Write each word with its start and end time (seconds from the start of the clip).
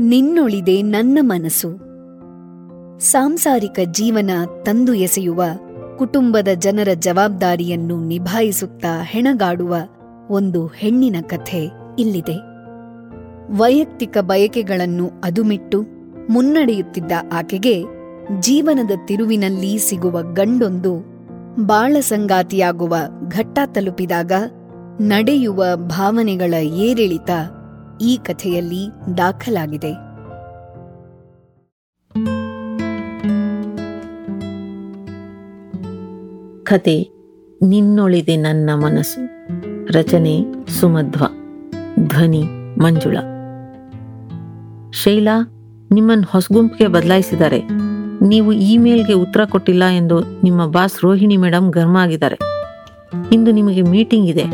ನಿನ್ನೊಳಿದೆ 0.00 0.82
ನನ್ನ 0.82 1.18
ಮನಸ್ಸು. 1.20 1.68
ಸಾಂಸಾರಿಕ 3.00 3.78
ಜೀವನ 3.90 4.30
ತಂದು 4.62 4.94
ಎಸೆಯುವ, 4.94 5.42
ಕುಟುಂಬದ 5.98 6.48
ಜನರ 6.54 6.88
ಜವಾಬ್ದಾರಿಯನ್ನು 6.94 8.04
ನಿಭಾಯಿಸುತ್ತಾ 8.04 9.02
ಹೆಣಗಾಡುವ 9.02 9.76
ಒಂದು 10.30 10.66
ಹೆಣ್ಣಿನ 10.66 11.16
ಕಥೆ 11.20 11.70
ಇಲ್ಲಿದೆ. 11.98 12.36
ವೈಯಕ್ತಿಕ 13.56 14.18
ಬಯಕೆಗಳನ್ನು 14.18 15.10
ಅದುಮಿಟ್ಟು 15.24 15.84
ಮುನ್ನಡೆಯುತ್ತಿದ್ದ 16.30 17.12
ಆಕೆಗೆ 17.32 17.82
ಜೀವನದ 18.40 18.90
ತಿರುವಿನಲ್ಲಿ 19.06 19.78
ಸಿಗುವ 19.78 20.22
ಗಂಡೊಂದು 20.22 20.98
ಬಾಳಸಂಗಾತಿಯಾಗುವ 21.66 22.96
ಘಟ್ಟ 23.28 23.58
ತಲುಪಿದಾಗ 23.66 24.32
ನಡೆಯುವ 25.00 25.64
ಭಾವನೆಗಳ 25.76 26.54
ಏರಿಳಿತ 26.54 27.30
ಈ 28.00 28.16
ಕಥೆಯಲ್ಲಿ 28.16 28.88
ದಾಖಲಾಗಿದೆ. 29.18 30.08
ಕತೆ, 36.64 37.08
ನಿನ್ನೊಳಿದೆ 37.62 38.36
ನನ್ನ 38.36 38.70
ಮನಸ್ಸು. 38.74 39.20
ರಚನೆ, 39.92 40.44
ಸುಮಧ್ವ. 40.68 41.24
ಧ್ವನಿ, 42.08 42.42
ಮಂಜುಳ. 42.80 43.18
ಶೈಲಾ 44.92 45.42
ನಿಮ್ಮನ್ನು 45.92 46.24
ಹೊಸಗುಂಪಿಗೆ 46.30 46.86
ಬದಲಾಯಿಸಿದ್ದಾರೆ. 46.86 47.62
ನೀವು 48.22 48.52
ಇಮೇಲ್ಗೆ 48.52 49.12
ಉತ್ತರ 49.12 49.44
ಕೊಟ್ಟಿಲ್ಲ 49.44 49.84
ಎಂದು 49.84 50.42
ನಿಮ್ಮ 50.42 50.66
ಬಾಸ್ 50.66 51.04
ರೋಹಿಣಿ 51.04 51.36
ಮೇಡಮ್ 51.36 51.72
ಗರ್ಮ 51.72 51.96
ಆಗಿದ್ದಾರೆ. 51.96 52.38
ಇಂದು 53.32 53.50
ನಿಮಗೆ 53.50 53.82
ಮೀಟಿಂಗ್ 53.82 54.28
ಇದೆ. 54.28 54.44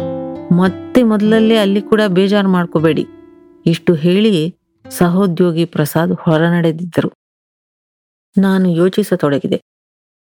ಮತ್ತೆ 0.54 1.02
ಮೊದಲಲ್ಲೇ 1.02 1.56
ಅಲ್ಲಿ 1.56 1.82
ಕೂಡ 1.82 2.00
ಬೇಜಾರು 2.08 2.48
ಮಾಡ್ಕೋಬೇಡಿ. 2.48 3.06
ಇಷ್ಟು 3.66 3.94
ಹೇಳಿ 3.94 4.56
ಸಹೋದ್ಯೋಗಿ 4.90 5.64
ಪ್ರಸಾದ್ 5.64 6.12
ಹೊರನಡೆದಿದ್ದರು. 6.12 7.10
ನಾನು 8.38 8.68
ಯೋಚಿಸತೊಡಗಿದೆ. 8.68 9.60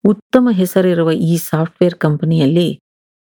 ಉತ್ತಮ 0.03 0.49
ಹೆಸರಿರುವ 0.51 1.11
ಈ 1.11 1.37
ಸಾಫ್ಟ್ವೇರ್ 1.37 1.95
ಕಂಪನಿಯಲ್ಲಿ 1.95 2.79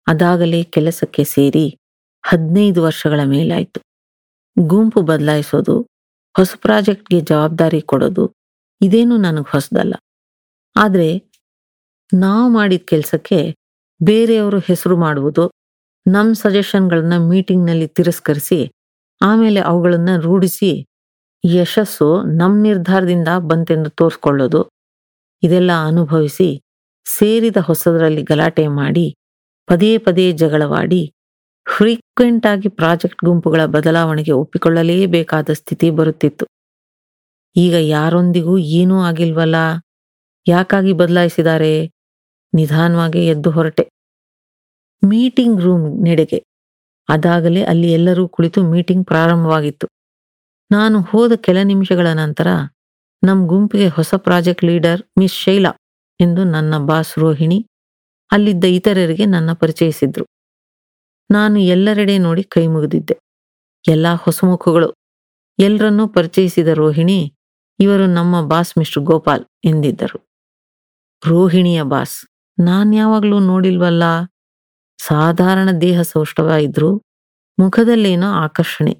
ಅದಾಗಲೇ 0.07 0.63
ಕೆಲಸಕ್ಕೆ 0.63 1.23
ಸೇರಿ 1.23 1.77
ಹದಿನೈದು 2.25 2.83
ವರ್ಷಗಳ 2.83 3.19
ಮೇಲಾಯಿತು. 3.23 3.81
ಗುಂಪು 4.67 5.01
ಬದಲಾಯಿಸೋದು, 5.01 5.81
ಹೊಸ 6.37 6.53
ಪ್ರಾಜೆಕ್ಟ್ಗೆ 6.57 7.21
ಜವಾಬ್ದಾರಿ 7.21 7.81
ಕೊಡೋದು 7.81 8.33
ಇದೇನು 8.81 9.17
ನನಗೆ 9.17 9.51
ಹೊಸದಲ್ಲ. 9.51 9.93
ಆದರೆ 10.75 11.31
ನಾವು 12.13 12.49
ಮಾಡಿದ 12.49 12.81
ಕೆಲಸಕ್ಕೆ 12.85 13.55
ಬೇರೆಯವರು 14.03 14.59
ಹೆಸರು 14.59 14.97
ಮಾಡುವುದು 14.97 15.51
ನಮ್ಮ 16.07 16.33
ಸಜೆಷನ್ಗಳನ್ನ 16.33 17.13
ಮೀಟಿಂಗ್ನಲ್ಲಿ 17.17 17.87
ತಿರಸ್ಕರಿಸಿ 17.87 18.71
ಆಮೇಲೆ 19.25 19.59
ಅವುಗಳನ್ನ 19.59 20.09
ರೂಢಿಸಿ 20.19 20.71
ಯಶಸ್ಸು 21.43 22.07
ನಮ್ಮ 22.37 22.63
ನಿರ್ಧಾರದಿಂದ 22.63 23.27
ಬಂತೆಂದು 23.47 23.89
ತೋರಿಸ್ಕೊಳ್ಳೋದು. 23.89 24.61
ಇದೆಲ್ಲ 25.43 25.71
ಅನುಭವಿಸಿ 25.87 26.49
ಸೇರಿದ 27.05 27.57
ಹೊಸದರಲ್ಲಿ 27.57 28.23
ಗಲಾಟೆ 28.23 28.67
ಮಾಡಿ 28.79 29.05
ಪದೇ 29.67 29.97
ಪದೇ 29.97 30.31
ಜಗಳವಾಡಿ 30.31 31.01
ಫ್ರೀಕ್ವೆಂಟ್ 31.67 32.45
ಆಗಿ 32.45 32.69
ಪ್ರಾಜೆಕ್ಟ್ 32.69 33.21
ಗುಂಪುಗಳ 33.25 33.65
ಬದಲಾವಣೆಗೆ 33.65 34.31
ಒಪ್ಪಿಕೊಳ್ಳಲೇಬೇಕಾದ 34.31 35.49
ಸ್ಥಿತಿ 35.53 35.89
ಬರುತ್ತಿತ್ತು. 35.89 36.45
ಈಗ 37.55 37.75
ಯಾರೊಂದಿಗೂ 37.95 38.57
ಏನೂ 38.77 38.95
ಆಗಿಲ್ವಲ್ಲ? 39.01 39.57
ಯಾಕಾಗಿ 40.47 40.93
ಬದಲಾಯಿಸಿದ್ದಾರೆ? 40.93 41.73
ನಿಧಾನವಾಗಿ 42.53 43.27
ಎದ್ದು 43.27 43.51
ಹೊರಟೆ. 43.51 43.85
ಮೀಟಿಂಗ್ 45.03 45.61
ರೂಮ್ 45.61 46.03
ನೆಡೆಗೆ 46.03 46.39
ಅದಾಗಲೇ 47.09 47.63
ಅಲ್ಲಿ 47.63 47.91
ಎಲ್ಲರೂ 47.91 48.27
ಕುಳಿತು 48.27 48.63
ಮೀಟಿಂಗ್ 48.63 49.07
ಪ್ರಾರಂಭವಾಗಿತ್ತು. 49.07 49.87
ನಾನು 50.71 51.01
ಹೋದ 51.01 51.31
ಕೆಲ 51.35 51.57
ನಿಮಿಷಗಳ 51.63 52.07
ನಂತರ 52.07 52.47
ನಮ್ಮ 53.23 53.47
ಗುಂಪಿಗೆ 53.47 53.87
ಹೊಸ 53.87 54.13
ಪ್ರಾಜೆಕ್ಟ್ 54.17 54.63
ಲೀಡರ್ 54.63 55.01
ಮಿಸ್ 55.19 55.33
ಶೈಲಾ 55.33 55.71
ಎಂದು 56.19 56.43
ನನ್ನ 56.43 56.77
ಬಾಸ್ 56.77 57.19
ರೋಹಿಣಿ 57.19 57.67
ಅಲ್ಲಿದ್ದ 58.31 58.63
ಇತರರಿಗೆ 58.63 59.25
ನನ್ನ 59.25 59.53
ಪರಿಚಯಿಸಿದ್ರು. 59.53 60.25
ನಾನು 61.31 61.59
ಎಲ್ಲರೆಡೆ 61.59 62.17
ನೋಡಿ 62.17 62.43
ಕೈ 62.43 62.67
ಮುಗಿದಿದ್ದೆ. 62.67 63.19
ಎಲ್ಲ 63.87 64.07
ಹೊಸಮುಖಗಳು. 64.13 64.93
ಎಲ್ಲರನ್ನೂ 65.59 66.07
ಪರಿಚಯಿಸಿದ 66.07 66.67
ರೋಹಿಣಿ 66.67 67.33
ಇವರು 67.79 68.05
ನಮ್ಮ 68.07 68.41
ಬಾಸ್ 68.41 68.77
ಮಿಸ್ಟರ್ 68.77 69.03
ಗೋಪಾಲ್ 69.03 69.45
ಎಂದಿದ್ದರು. 69.63 70.29
ರೋಹಿಣಿಯ 71.25 71.81
ಬಾಸ್ 71.83 72.25
ನಾನ್ಯಾವಾಗ್ಲೂ 72.59 73.39
ನೋಡಿಲ್ವಲ್ಲ? 73.39 74.03
ಸಾಧಾರಣ 74.99 75.69
ದೇಹ 75.81 76.01
ಸೌಷ್ಠವ 76.01 76.49
ಇದ್ರು 76.61 76.89
ಮುಖದಲ್ಲೇನೋ 77.57 78.31
ಆಕರ್ಷಣೆ, 78.31 78.93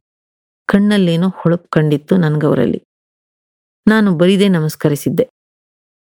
ಕಣ್ಣಲ್ಲೇನೋ 0.67 1.29
ಹೊಳಪು 1.29 1.67
ಕಂಡಿತ್ತು 1.69 2.17
ನನ್ಗವರಲ್ಲಿ. 2.17 2.81
ನಾನು 3.87 4.17
ಬರಿದೇ 4.17 4.47
ನಮಸ್ಕರಿಸಿದ್ದೆ. 4.47 5.25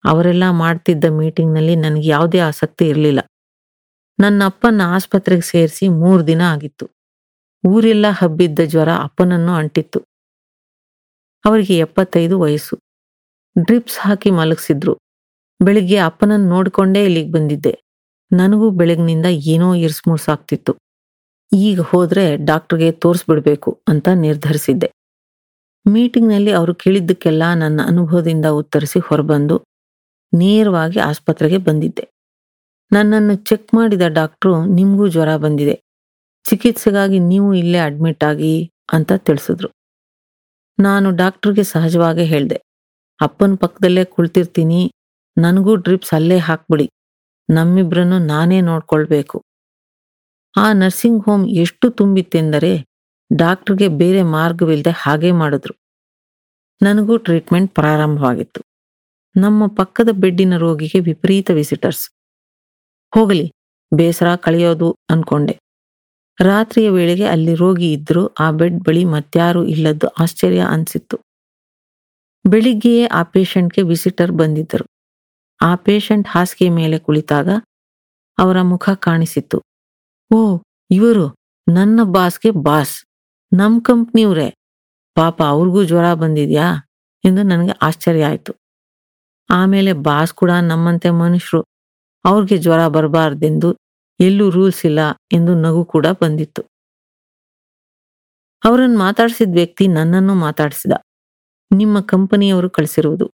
ಅವರೆಲ್ಲ 0.03 0.43
ಮಾಡ್ತಿದ್ದ 0.51 1.05
ಮೀಟಿಂಗ್ನಲ್ಲಿ 1.05 1.75
ನನಗೆ 1.75 2.07
ಯಾವುದೇ 2.07 2.39
ಆಸಕ್ತಿ 2.39 2.87
ಇರಲಿಲ್ಲ. 2.87 3.19
ನನ್ನ 4.19 4.43
ಅಪ್ಪನ 4.45 4.81
ಆಸ್ಪತ್ರೆಗೆ 4.95 5.41
ಸೇರಿಸಿ 5.41 5.87
ಮೂರು 5.87 6.27
ದಿನ 6.27 6.41
ಆಗಿತ್ತು. 6.41 6.85
ಊರೆಲ್ಲ 7.67 8.05
ಹಬ್ಬಿದ್ದ 8.11 8.59
ಜ್ವರ 8.65 8.89
ಅಪ್ಪನನ್ನು 9.03 9.53
ಅಂಟಿತ್ತು. 9.53 9.99
ಅವರಿಗೆ 11.45 11.77
ಎಪ್ಪತ್ತೈದು 11.77 12.39
ವಯಸ್ಸು. 12.39 12.75
ಡ್ರಿಪ್ಸ್ 13.65 13.99
ಹಾಕಿ 14.01 14.31
ಮಲಗಿಸಿದ್ರು. 14.31 14.93
ಬೆಳಿಗ್ಗೆ 15.59 15.97
ಅಪ್ಪನನ್ನು 15.97 16.49
ನೋಡ್ಕೊಂಡೇ 16.49 17.03
ಇಲ್ಲಿಗೆ 17.05 17.31
ಬಂದಿದ್ದೆ. 17.31 17.73
ನನಗೂ 18.39 18.67
ಬೆಳಗ್ನಿಂದ 18.71 19.27
ಏನೋ 19.53 19.69
ಇರ್ಸ್ಮುರ್ಸಾಗ್ತಿತ್ತು 19.85 20.73
ಈಗ 21.51 21.81
ಹೋದ್ರೆ 21.81 22.23
ಡಾಕ್ಟರ್ಗೆ 22.49 22.89
ತೋರಿಸ್ಬಿಡ್ಬೇಕು 23.03 23.71
ಅಂತ 23.88 24.07
ನಿರ್ಧರಿಸಿದ್ದೆ. 24.25 24.89
ಮೀಟಿಂಗ್ನಲ್ಲಿ 25.85 26.51
ಅವರು 26.51 26.73
ಕೇಳಿದ್ದಕ್ಕೆಲ್ಲ 26.75 27.43
ನನ್ನ 27.53 27.79
ಅನುಭವದಿಂದ 27.91 28.47
ಉತ್ತರಿಸಿ 28.61 28.99
ಹೊರಬಂದು 28.99 29.55
ನೇರವಾಗಿ 30.33 30.99
ಆಸ್ಪತ್ರೆಗೆ 30.99 31.57
ಬಂದಿದ್ದೆ. 31.57 32.05
ನನ್ನನ್ನು 32.91 33.35
ಚೆಕ್ 33.49 33.69
ಮಾಡಿದ 33.75 34.05
ಡಾಕ್ಟ್ರು, 34.19 34.53
ನಿಮಗೂ 34.77 35.05
ಜ್ವರ 35.07 35.31
ಬಂದಿದೆ. 35.35 35.75
ಚಿಕಿತ್ಸೆಗಾಗಿ 36.45 37.19
ನೀವು 37.31 37.49
ಇಲ್ಲೇ 37.53 37.79
ಅಡ್ಮಿಟ್ 37.79 38.23
ಆಗಿ, 38.23 38.53
ಅಂತ 38.93 39.11
ತಿಳಿಸಿದ್ರು. 39.27 39.69
ನಾನು 40.77 41.07
ಡಾಕ್ಟ್ರಿಗೆ 41.11 41.63
ಸಹಜವಾಗೇ 41.63 42.25
ಹೇಳಿದೆ, 42.25 42.57
ಅಪ್ಪನ 43.19 43.55
ಪಕ್ಕದಲ್ಲೇ 43.55 44.03
ಕುಳಿತಿರ್ತೀನಿ, 44.05 44.81
ನನಗೂ 45.38 45.73
ಡ್ರಿಪ್ಸ್ 45.75 46.13
ಅಲ್ಲೇ 46.13 46.38
ಹಾಕ್ಬಿಡಿ. 46.38 46.88
ನಮ್ಮಿಬ್ರನ್ನು 47.49 48.19
ನಾನೇ 48.19 48.61
ನೋಡ್ಕೊಳ್ಬೇಕು. 48.61 49.43
ಆ 50.57 50.73
ನರ್ಸಿಂಗ್ 50.73 51.25
ಹೋಮ್ 51.25 51.49
ಎಷ್ಟು 51.49 51.89
ತುಂಬಿತ್ತೆಂದರೆ 51.89 52.85
ಡಾಕ್ಟರ್ಗೆ 53.37 53.87
ಬೇರೆ 53.87 54.23
ಮಾರ್ಗವಿಲ್ಲದೆ 54.23 54.89
ಹಾಗೆ 54.89 55.31
ಮಾಡಿದ್ರು. 55.31 55.73
ನನಗೂ 56.81 57.17
ಟ್ರೀಟ್ಮೆಂಟ್ 57.17 57.75
ಪ್ರಾರಂಭವಾಗಿತ್ತು. 57.75 58.61
ನಮ್ಮ 59.39 59.67
ಪಕ್ಕದ 59.67 60.09
ಬೆಡ್ಡಿನ 60.11 60.57
ರೋಗಿಗೆ 60.57 60.99
ವಿಪರೀತ 60.99 61.51
ವಿಸಿಟರ್ಸ್ 61.51 62.09
ಹೋಗಲಿ, 63.15 63.51
ಬೇಸರ 63.95 64.35
ಕಳೆಯೋದು 64.35 64.97
ಅನ್ಕೊಂಡೆ. 65.09 65.59
ರಾತ್ರಿಯ 66.39 66.89
ವೇಳೆಗೆ 66.89 67.25
ಅಲ್ಲಿ 67.25 67.55
ರೋಗಿ 67.55 67.93
ಇದ್ರು, 67.93 68.27
ಆ 68.27 68.51
ಬೆಡ್ 68.51 68.79
ಬಳಿ 68.79 69.05
ಮತ್ಯಾರು 69.05 69.65
ಇಲ್ಲದ್ದು 69.65 70.07
ಆಶ್ಚರ್ಯ 70.07 70.61
ಅನ್ಸಿತ್ತು. 70.69 71.17
ಬೆಳಿಗ್ಗೆಯೇ 72.49 73.05
ಆ 73.05 73.23
ಪೇಷಂಟ್ಗೆ 73.23 73.81
ವಿಸಿಟರ್ 73.81 74.31
ಬಂದಿದ್ದರು. 74.31 74.92
ಆ 75.63 75.75
ಪೇಷಂಟ್ 75.75 76.28
ಹಾಸಿಗೆ 76.28 76.69
ಮೇಲೆ 76.69 77.00
ಕುಳಿತಾಗ 77.00 77.50
ಅವರ 78.38 78.62
ಮುಖ 78.62 78.90
ಕಾಣಿಸಿತ್ತು. 78.90 79.62
ಓ, 80.31 80.62
ಇವರು 80.91 81.35
ನನ್ನ 81.74 82.00
ಬಾಸ್ಗೆ 82.03 82.51
ಬಾಸ್, 82.51 83.06
ನಮ್ 83.57 83.81
ಕಂಪ್ನಿಯವ್ರೆ 83.81 84.50
ಪಾಪ 85.16 85.44
ಅವ್ರಿಗೂ 85.44 85.84
ಜ್ವರ 85.84 86.13
ಬಂದಿದ್ಯಾ? 86.13 86.90
ಎಂದು 87.25 87.44
ನನಗೆ 87.44 87.72
ಆಶ್ಚರ್ಯ 87.81 88.25
ಆಯಿತು. 88.25 88.53
ಆಮೇಲೆ 89.50 89.94
ಬಾಸ್ 89.94 90.34
ಕೂಡ 90.34 90.52
ನಮ್ಮಂತೆ 90.52 91.09
ಮನುಷ್ಯರು. 91.09 91.63
ಅವ್ರಿಗೆ 92.25 92.57
ಜ್ವರ 92.57 92.88
ಬರಬಾರ್ದೆಂದು 92.88 93.78
ಎಲ್ಲೂ 94.19 94.50
ರೂಲ್ಸ್ 94.50 94.85
ಇಲ್ಲ 94.85 95.00
ಎಂದು 95.31 95.56
ನಗು 95.56 95.85
ಕೂಡ 95.85 96.07
ಬಂದಿತ್ತು. 96.07 96.62
ಅವರನ್ನು 98.63 99.00
ಮಾತಾಡಿಸಿದ 99.00 99.50
ವ್ಯಕ್ತಿ 99.53 99.88
ನನ್ನನ್ನು 99.88 100.35
ಮಾತಾಡಿಸಿದ. 100.35 100.91
ನಿಮ್ಮ 101.76 101.99
ಕಂಪನಿಯವರು 101.99 102.70
ಕಳಿಸಿರುವುದು 102.70 103.32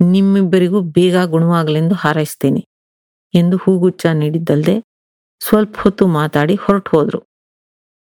ನಿಮ್ಮಿಬ್ಬರಿಗೂ 0.00 0.80
ಬೇಗ 0.80 1.16
ಗುಣವಾಗಲೆಂದು 1.24 1.94
ಹಾರೈಸ್ತೇನೆ 1.94 2.66
ಎಂದು 3.34 3.56
ಹೂಗುಚ್ಚ 3.56 4.06
ನೀಡಿದ್ದಲ್ಲದೆ 4.06 4.84
ಸ್ವಲ್ಪ 5.40 5.76
ಹೊತ್ತು 5.78 6.06
ಮಾತಾಡಿ 6.06 6.54
ಹೊರಟು 6.54 6.90
ಹೋದ್ರು. 6.96 7.20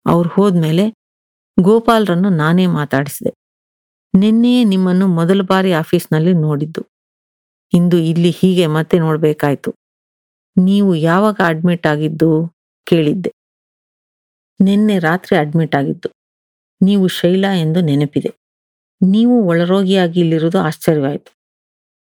ಅವ್ರು 0.07 0.29
ಹೋದ್ಮೇಲೆ 0.29 0.85
ಗೋಪಾಲ್ರನ್ನು 1.61 2.29
ನಾನೇ 2.29 2.67
ಮಾತಾಡಿಸಿದೆ. 2.67 3.33
ನಿನ್ನೆಯೇ 4.15 4.65
ನಿಮ್ಮನ್ನು 4.65 5.07
ಮೊದಲ 5.09 5.43
ಬಾರಿ 5.43 5.73
ಆಫೀಸ್ನಲ್ಲಿ 5.73 6.33
ನೋಡಿದ್ದು. 6.33 6.87
ಇಂದು 7.73 7.99
ಇಲ್ಲಿ 7.99 8.31
ಹೀಗೆ 8.31 8.67
ಮತ್ತೆ 8.67 8.99
ನೋಡ್ಬೇಕಾಯ್ತು. 8.99 9.75
ನೀವು 10.57 10.95
ಯಾವಾಗ 10.95 11.41
ಅಡ್ಮಿಟ್ 11.45 11.87
ಆಗಿದ್ದು 11.87 12.57
ಕೇಳಿದ್ದೆ. 12.87 13.33
ನಿನ್ನೆ 14.61 14.99
ರಾತ್ರಿ 14.99 15.37
ಅಡ್ಮಿಟ್ 15.37 15.75
ಆಗಿದ್ದು. 15.75 16.09
ನೀವು 16.83 17.09
ಶೈಲಾ 17.09 17.55
ಎಂದು 17.55 17.81
ನೆನಪಿದೆ. 17.81 18.35
ನೀವು 19.03 19.43
ಒಳರೋಗಿಯಾಗಿ 19.47 20.21
ಇಲ್ಲಿರುವುದು 20.21 20.59
ಆಶ್ಚರ್ಯವಾಯಿತು. 20.59 21.44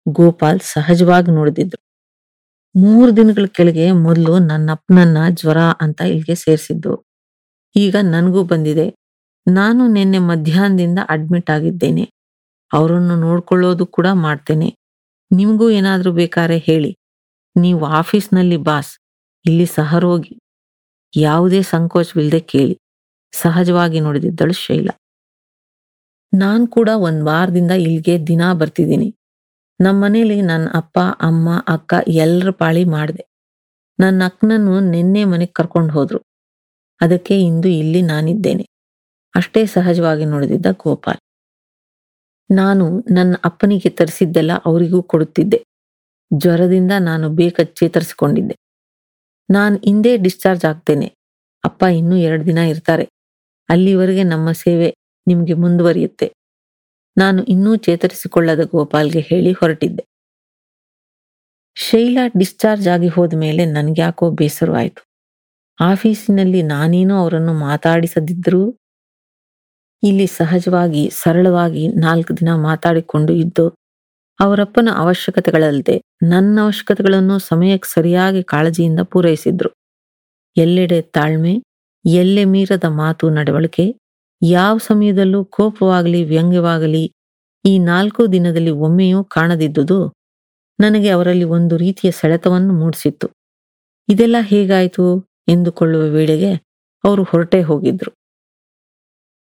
ಗೋಪಾಲ್ 0.06 0.60
ಸಹಜವಾಗಿ 0.60 1.30
ನೋಡಿದ್ರು 1.30 1.82
ಮೂರು 2.74 3.16
ದಿನಗಳ 3.16 3.46
ಕೆಳಗೆ 3.46 3.92
ಮೊದಲು 3.92 4.38
ನನ್ನ 4.38 4.70
ಅಪ್ಪನನ್ನ 4.72 5.18
ಜ್ವರ 5.30 5.58
ಅಂತ 5.58 6.00
ಇಲ್ಲಿಗೆ 6.00 6.34
ಸೇರಿಸಿದ್ದು. 6.34 7.04
ಈಗ 7.76 7.96
ನನಗೂ 8.02 8.44
ಬಂದಿದೆ. 8.44 8.94
ನಾನು 9.48 9.88
ನಿನ್ನೆ 9.88 10.18
ಮಧ್ಯಾಹ್ನದಿಂದ 10.18 10.98
ಅಡ್ಮಿಟ್ 11.08 11.50
ಆಗಿದ್ದೇನೆ. 11.50 12.12
ಅವರನ್ನು 12.72 13.16
ನೋಡ್ಕೊಳ್ಳೋದು 13.16 13.86
ಕೂಡ 13.86 14.06
ಮಾಡ್ತೇನೆ. 14.12 14.76
ನಿಮಗೂ 15.32 15.70
ಏನಾದರೂ 15.70 16.12
ಬೇಕಾದ್ರೆ 16.12 16.58
ಹೇಳಿ. 16.58 16.96
ನೀವು 17.56 17.86
ಆಫೀಸ್ನಲ್ಲಿ 17.86 18.56
ಬಾಸ್. 18.56 18.98
ಇಲ್ಲಿ 19.46 19.66
ಸಹರೋಗಿ. 19.66 20.38
ಯಾವುದೇ 21.16 21.62
ಸಂಕೋಚವಿಲ್ಲದೆ 21.62 22.40
ಕೇಳಿ. 22.40 22.80
ಸಹಜವಾಗಿ 23.32 24.00
ನೋಡಿದಿದ್ದಳು 24.00 24.52
ಶೈಲ. 24.52 24.88
ನಾನ್ 26.34 26.68
ಕೂಡ 26.68 26.88
ಒಂದ್ 26.94 27.24
ವಾರದಿಂದ 27.24 27.70
ಇಲ್ಲಿಗೆ 27.70 28.26
ದಿನ 28.26 28.52
ಬರ್ತಿದ್ದೀನಿ. 28.52 29.15
ನಮ್ಮನೇಲಿ 29.80 30.42
ನನ್ನ 30.42 30.68
ಅಪ್ಪ, 30.74 30.98
ಅಮ್ಮ, 31.20 31.64
ಅಕ್ಕ 31.68 31.94
ಎಲ್ಲರ 32.08 32.50
ಪಾಳಿ 32.50 32.84
ಮಾಡಿದೆ. 32.84 33.26
ನನ್ನ 34.00 34.22
ಅಕ್ಕನನ್ನು 34.24 34.80
ನಿನ್ನೆ 34.80 35.24
ಮನೆಗೆ 35.24 35.52
ಕರ್ಕೊಂಡು 35.52 35.92
ಹೋದ್ರು. 35.92 36.18
ಅದಕ್ಕೆ 37.00 37.40
ಇಂದು 37.40 37.68
ಇಲ್ಲಿ 37.68 38.02
ನಾನಿದ್ದೇನೆ. 38.02 38.66
ಅಷ್ಟೇ 39.36 39.66
ಸಹಜವಾಗಿ 39.66 40.24
ನೋಡಿದಿದ್ದ 40.24 40.66
ಗೋಪಾಲ್. 40.72 41.18
ನಾನು 42.50 43.04
ನನ್ನ 43.10 43.36
ಅಪ್ಪನಿಗೆ 43.44 43.88
ತರಿಸಿದ್ದೆಲ್ಲ 43.90 44.50
ಅವರಿಗೂ 44.66 45.02
ಕೊಡುತ್ತಿದ್ದೆ. 45.02 45.64
ಜ್ವರದಿಂದ 46.38 46.92
ನಾನು 47.00 47.30
ಬೇಗ 47.30 47.60
ಚೇತರಿಸಿಕೊಂಡಿದ್ದೆ. 47.64 48.56
ನಾನು 49.50 49.76
ಹಿಂದೆ 49.76 50.16
ಡಿಸ್ಚಾರ್ಜ್ 50.16 50.64
ಆಗ್ತೇನೆ. 50.64 51.14
ಅಪ್ಪ 51.64 51.82
ಇನ್ನೂ 51.82 52.16
ಎರಡು 52.16 52.46
ದಿನ 52.46 52.58
ಇರ್ತಾರೆ. 52.58 53.04
ಅಲ್ಲಿವರೆಗೆ 53.68 54.22
ನಮ್ಮ 54.22 54.52
ಸೇವೆ 54.52 54.94
ನಿಮಗೆ 55.26 55.54
ಮುಂದುವರಿಯುತ್ತೆ. 55.54 56.35
ನಾನು 57.18 57.44
ಇನ್ನೂ 57.44 57.76
ಚೇತರಿಸಿಕೊಳ್ಳದ 57.76 58.60
ಗೋಪಾಲ್ಗೆ 58.64 59.20
ಹೇಳಿ 59.20 59.52
ಹೊರಟಿದ್ದೆ. 59.52 60.04
ಶೈಲಾ 61.76 62.26
ಡಿಸ್ಚಾರ್ಜ್ 62.38 62.88
ಆಗಿ 62.88 63.08
ಹೋದ 63.08 63.34
ಮೇಲೆ 63.36 63.66
ನನ್ಗ್ಯಾಕೋ 63.66 64.30
ಬೇಸರವಾಯಿತು 64.30 65.02
ಆಫೀಸಿನಲ್ಲಿ 65.80 66.62
ನಾನೇನೋ 66.62 67.20
ಅವರನ್ನು 67.20 67.54
ಮಾತಾಡಿಸದಿದ್ದರೂ 67.58 68.78
ಇಲ್ಲಿ 70.02 70.26
ಸಹಜವಾಗಿ, 70.26 71.10
ಸರಳವಾಗಿ 71.10 71.88
ನಾಲ್ಕು 71.88 72.36
ದಿನ 72.36 72.48
ಮಾತಾಡಿಕೊಂಡು 72.54 73.32
ಇದ್ದು, 73.32 73.66
ಅವರಪ್ಪನ 74.40 74.88
ಅವಶ್ಯಕತೆಗಳಲ್ಲದೆ 74.96 75.96
ನನ್ನ 76.22 76.58
ಅವಶ್ಯಕತೆಗಳನ್ನು 76.62 77.38
ಸಮಯಕ್ಕೆ 77.38 77.88
ಸರಿಯಾಗಿ 77.92 78.42
ಕಾಳಜಿಯಿಂದ 78.42 79.00
ಪೂರೈಸಿದ್ರು. 79.00 79.70
ಎಲ್ಲೆಡೆ 80.56 81.02
ತಾಳ್ಮೆ, 81.02 81.54
ಎಲ್ಲೆ 82.04 82.44
ಮೀರದ 82.44 82.84
ಮಾತು, 82.84 83.30
ನಡವಳಿಕೆ 83.30 83.86
ಯಾವ 84.42 84.78
ಸಮಯದಲ್ಲೂ 84.78 85.44
ಕೋಪವಾಗಲಿ, 85.44 86.24
ವ್ಯಂಗ್ಯವಾಗಲಿ, 86.24 87.12
ಈ 87.64 87.78
ನಾಲ್ಕು 87.78 88.32
ದಿನದಲ್ಲಿ 88.32 88.70
ಒಮ್ಮೆಯೂ 88.70 89.24
ಕಾಣದಿದ್ದುದು 89.24 90.12
ನನಗೆ 90.80 91.08
ಅವರಲ್ಲಿ 91.08 91.44
ಒಂದು 91.44 91.76
ರೀತಿಯ 91.76 92.10
ಸೆಳೆತವನ್ನು 92.10 92.72
ಮೂಡಿಸಿತ್ತು. 92.72 93.30
ಇದೆಲ್ಲ 94.08 94.36
ಹೇಗಾಯಿತು 94.40 95.28
ಎಂದುಕೊಳ್ಳುವ 95.48 96.02
ವೇಳೆಗೆ 96.02 96.52
ಅವರು 97.04 97.22
ಹೊರಟೇ 97.22 97.62
ಹೋಗಿದ್ರು. 97.62 98.10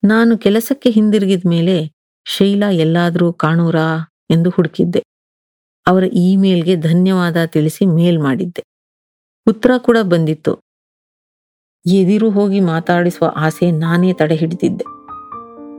ನಾನು 0.05 0.39
ಕೆಲಸಕ್ಕೆ 0.39 0.91
ಹಿಂದಿರುಗಿದ 0.91 1.43
ಮೇಲೆ, 1.49 1.93
ಶೈಲಾ 2.25 2.71
ಎಲ್ಲಾದರೂ 2.71 3.33
ಕಾಣೋರಾ 3.33 3.89
ಎಂದು 4.31 4.51
ಹುಡುಕಿದ್ದೆ. 4.51 5.03
ಅವರ 5.87 6.05
ಇಮೇಲ್ಗೆ 6.13 6.77
ಧನ್ಯವಾದ 6.77 7.37
ತಿಳಿಸಿ 7.47 7.87
ಮೇಲ್ 7.87 8.19
ಮಾಡಿದ್ದೆ. 8.19 8.63
ಉತ್ತರ 9.47 9.71
ಕೂಡ 9.79 9.97
ಬಂದಿತ್ತು. 10.03 10.66
ಎದಿರು 11.87 12.31
ಹೋಗಿ 12.31 12.61
ಮಾತಾಡಿಸುವ 12.61 13.33
ಆಸೆ 13.37 13.71
ನಾನೇ 13.71 14.13
ತಡೆ 14.13 14.35
ಹಿಡಿದಿದ್ದೆ. 14.35 14.85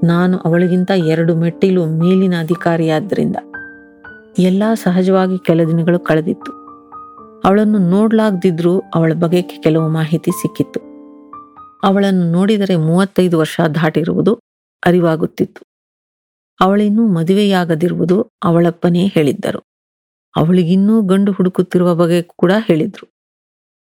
ನಾನು 0.07 0.38
ಅವಳಿಗಿಂತ 0.38 0.92
ಎರಡು 0.95 1.36
ಮೆಟ್ಟಿಲು 1.36 1.86
ಮೇಲಿನ 1.86 2.33
ಅಧಿಕಾರಿಯಾದ್ದರಿಂದ 2.39 3.36
ಎಲ್ಲ 4.39 4.63
ಸಹಜವಾಗಿ 4.74 5.38
ಕೆಲ 5.38 5.63
ದಿನಗಳು 5.63 6.00
ಕಳೆದಿತ್ತು. 6.00 6.51
ಅವಳನ್ನು 7.45 7.77
ನೋಡ್ಲಾಗ್ದಿದ್ರೂ 7.77 8.80
ಅವಳ 8.95 9.13
ಬಗ್ಗೆ 9.19 9.42
ಕೆಲವು 9.42 9.89
ಮಾಹಿತಿ 9.89 10.31
ಸಿಕ್ಕಿತ್ತು. 10.31 10.80
ಅವಳನ್ನು 11.83 12.31
ನೋಡಿದರೆ 12.31 12.75
ಮೂವತ್ತೈದು 12.75 13.39
ವರ್ಷ 13.39 13.59
ದಾಟಿರುವುದು 13.75 14.39
ಅರಿವಾಗುತ್ತಿತ್ತು. 14.86 15.63
ಅವಳಿನ್ನೂ 16.59 17.07
ಮದುವೆಯಾಗದಿರುವುದು 17.07 18.31
ಅವಳಪ್ಪನೇ 18.44 19.07
ಹೇಳಿದ್ದರು. 19.07 19.63
ಅವಳಿಗಿನ್ನೂ 20.36 21.01
ಗಂಡು 21.01 21.31
ಹುಡುಕುತ್ತಿರುವ 21.31 21.95
ಬಗ್ಗೆ 21.95 22.21
ಕೂಡ 22.21 22.51
ಹೇಳಿದ್ರು. 22.59 23.09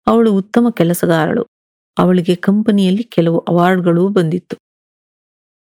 ಅವಳು 0.06 0.32
ಉತ್ತಮ 0.32 0.66
ಕೆಲಸಗಾರಳು. 0.70 1.46
ಅವಳಿಗೆ 1.98 2.34
ಕಂಪನಿಯಲ್ಲಿ 2.36 3.02
ಕೆಲವು 3.02 3.38
ಅವಾರ್ಡ್ಗಳು 3.38 4.08
ಬಂದಿತ್ತು. 4.08 4.56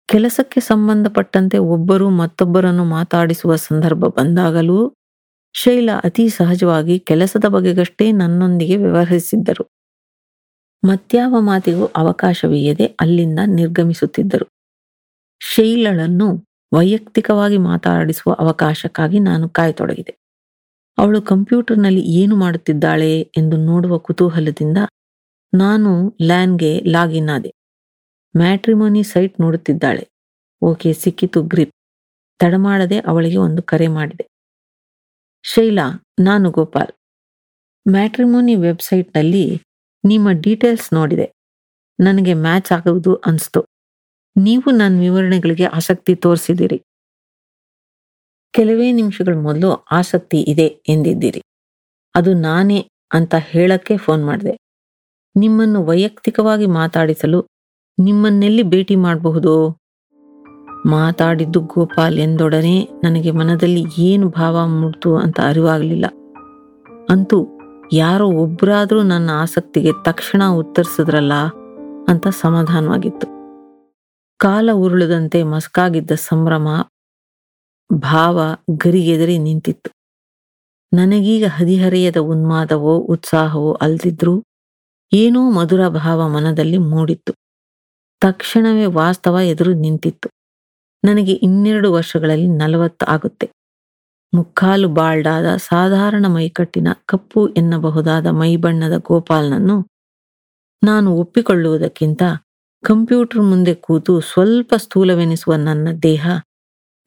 ಕೆಲಸಕ್ಕೆ 0.08 0.60
ಸಂಬಂಧಪಟ್ಟಂತೆ 0.60 1.58
ಒಬ್ಬರು 1.58 2.10
ಮತ್ತೊಬ್ಬರನ್ನು 2.10 2.84
ಮಾತಾಡಿಸುವ 2.84 3.56
ಸಂದರ್ಭ 3.56 4.04
ಬಂದಾಗಲೂ 4.18 4.78
ಶೈಲಾ 5.54 6.00
ಅತಿ 6.04 6.28
ಸಹಜವಾಗಿ 6.28 6.98
ಕೆಲಸದ 6.98 7.44
ಬಗೆಗಷ್ಟೇ 7.48 8.12
ನನ್ನೊಂದಿಗೆ 8.12 8.76
ವ್ಯವಹರಿಸಿದ್ದರು. 8.76 9.64
ಮತ್ಯಾವ 10.82 11.34
ಮಾತಿಗೂ 11.40 11.86
ಅವಕಾಶವಿಯದೆ 11.96 12.86
ಅಲ್ಲಿಂದ 13.00 13.38
ನಿರ್ಗಮಿಸುತ್ತಿದ್ದರು. 13.46 14.46
ಶೈಲಳನ್ನು 15.40 16.28
ವೈಯಕ್ತಿಕವಾಗಿ 16.72 17.58
ಮಾತಾಡಿಸುವ 17.58 18.34
ಅವಕಾಶಕ್ಕಾಗಿ 18.38 19.18
ನಾನು 19.20 19.48
ಕಾಯತೊಡಗಿದೆ. 19.48 20.12
ಅವಳು 20.98 21.22
ಕಂಪ್ಯೂಟರ್ನಲ್ಲಿ 21.22 22.00
ಏನು 22.00 22.36
ಮಾಡುತ್ತಿದ್ದಾಳೆ 22.36 23.20
ಎಂದು 23.36 23.56
ನೋಡುವ 23.56 23.98
ಕುತೂಹಲದಿಂದ 23.98 24.78
ನಾನು 25.54 26.16
ಲ್ಯಾನ್ಗೆ 26.22 26.80
ಲಾಗಿನ್ 26.80 27.28
ಆದೆ. 27.28 27.54
ಮ್ಯಾಟ್ರಿಮೋನಿ 28.36 29.02
ಸೈಟ್ 29.02 29.40
ನೋಡುತ್ತಿದ್ದಾಳೆ. 29.40 30.08
ಓಕೆ, 30.62 30.92
ಸಿಕ್ಕಿತು 30.92 31.42
ಗ್ರಿಪ್. 31.42 31.74
ತಡಮಾಡದೆ 32.38 32.98
ಅವಳಿಗೆ 32.98 33.36
ಒಂದು 33.36 33.62
ಕರೆ 33.62 33.88
ಮಾಡಿದೆ. 33.88 34.28
ಶೈಲಾ, 35.42 36.06
ನಾನು 36.20 36.50
ಗೋಪಾಲ್. 36.50 36.92
ಮ್ಯಾಟ್ರಿಮೋನಿ 37.90 38.54
ವೆಬ್ಸೈಟ್ನಲ್ಲಿ 38.54 39.62
ನಿಮ್ಮ 40.04 40.28
ಡೀಟೇಲ್ಸ್ 40.30 40.92
ನೋಡಿದೆ. 40.92 41.32
ನನಗೆ 42.00 42.34
ಮ್ಯಾಚ್ 42.34 42.72
ಆಗುವುದು 42.72 43.14
ಅನಿಸ್ತು. 43.14 43.64
ನೀವು 44.36 44.70
ನನ್ನ 44.70 45.00
ವಿವರಣೆಗಳಿಗೆ 45.00 45.64
ಆಸಕ್ತಿ 45.64 46.14
ತೋರಿಸಿದ್ದೀರಿ. 46.14 46.82
ಕೆಲವೇ 48.52 48.92
ನಿಮಿಷಗಳ 48.92 49.34
ಮೊದಲು 49.34 49.72
ಆಸಕ್ತಿ 49.72 50.40
ಇದೆ 50.40 50.66
ಎಂದಿದ್ದೀರಿ. 50.66 51.42
ಅದು 52.14 52.34
ನಾನೇ 52.34 52.90
ಅಂತ 53.12 53.34
ಹೇಳಕ್ಕೆ 53.34 53.96
ಫೋನ್ 53.96 54.26
ಮಾಡಿದೆ. 54.26 54.63
ನಿಮ್ಮನ್ನು 55.36 55.84
ವೈಯಕ್ತಿಕವಾಗಿ 55.84 56.66
ಮಾತಾಡಿಸಲು 56.66 57.46
ನಿಮ್ಮನ್ನೆಲ್ಲಿ 57.98 58.62
ಭೇಟಿ 58.62 58.96
ಮಾಡಬಹುದು? 58.96 59.80
ಮಾತಾಡಿದ್ದು 60.86 61.60
ಗೋಪಾಲ್ 61.60 62.18
ಎಂದೊಡನೆ 62.18 62.88
ನನಗೆ 63.04 63.30
ಮನದಲ್ಲಿ 63.30 63.84
ಏನು 63.98 64.28
ಭಾವ 64.28 64.66
ಮೂಡ್ತು 64.66 65.16
ಅಂತ 65.16 65.40
ಅರಿವಾಗಲಿಲ್ಲ. 65.40 66.06
ಅಂತೂ 67.08 67.46
ಯಾರೋ 67.92 68.28
ಒಬ್ಬರಾದರೂ 68.28 69.02
ನನ್ನ 69.02 69.30
ಆಸಕ್ತಿಗೆ 69.30 69.90
ತಕ್ಷಣ 70.04 70.42
ಉತ್ತರಿಸಿದ್ರಲ್ಲ 70.48 71.34
ಅಂತ 72.08 72.26
ಸಮಾಧಾನವಾಗಿತ್ತು. 72.28 73.26
ಕಾಲ 74.38 74.70
ಉರುಳದಂತೆ 74.72 75.42
ಮಸ್ಕಾಗಿದ್ದ 75.42 76.10
ಸಂಭ್ರಮ, 76.10 76.68
ಭಾವ 77.92 78.40
ಗರಿಗೆದರಿ 78.76 79.38
ನಿಂತಿತ್ತು. 79.38 79.90
ನನಗೀಗ 80.96 81.44
ಹದಿಹರೆಯದ 81.46 82.16
ಉನ್ಮಾದವೋ, 82.16 82.98
ಉತ್ಸಾಹವೋ 82.98 83.72
ಅಲ್ದಿದ್ರೂ 83.72 84.44
ಏನೋ 85.14 85.50
ಮಧುರ 85.50 85.88
ಭಾವ 85.88 86.28
ಮನದಲ್ಲಿ 86.28 86.78
ಮೂಡಿತ್ತು. 86.78 87.32
ತಕ್ಷಣವೇ 88.22 88.86
ವಾಸ್ತವ 88.86 89.36
ಎದುರು 89.44 89.72
ನಿಂತಿತ್ತು. 89.74 90.28
ನನಗೆ 91.04 91.32
ಇನ್ನೆರಡು 91.32 91.92
ವರ್ಷಗಳಲ್ಲಿ 91.92 92.48
ನಲವತ್ತು 92.56 93.06
ಆಗುತ್ತೆ. 93.06 93.46
ಮುಕ್ಕಾಲು 94.32 94.88
ಬಾಲ್ಡಾದ 94.88 95.56
ಸಾಧಾರಣ 95.56 96.26
ಮೈಕಟ್ಟಿನ 96.26 96.88
ಕಪ್ಪು 97.06 97.48
ಎನ್ನಬಹುದಾದ 97.48 98.26
ಮೈಬಣ್ಣದ 98.26 98.96
ಗೋಪಾಲ್ನನ್ನು 98.98 99.76
ನಾನು 100.82 101.10
ಒಪ್ಪಿಕೊಳ್ಳುವುದಕ್ಕಿಂತ 101.14 102.22
ಕಂಪ್ಯೂಟರ್ 102.84 103.42
ಮುಂದೆ 103.42 103.74
ಕೂತು 103.74 104.20
ಸ್ವಲ್ಪ 104.20 104.74
ಸ್ಥೂಲವೆನಿಸುವ 104.76 105.54
ನನ್ನ 105.56 105.88
ದೇಹ, 106.02 106.24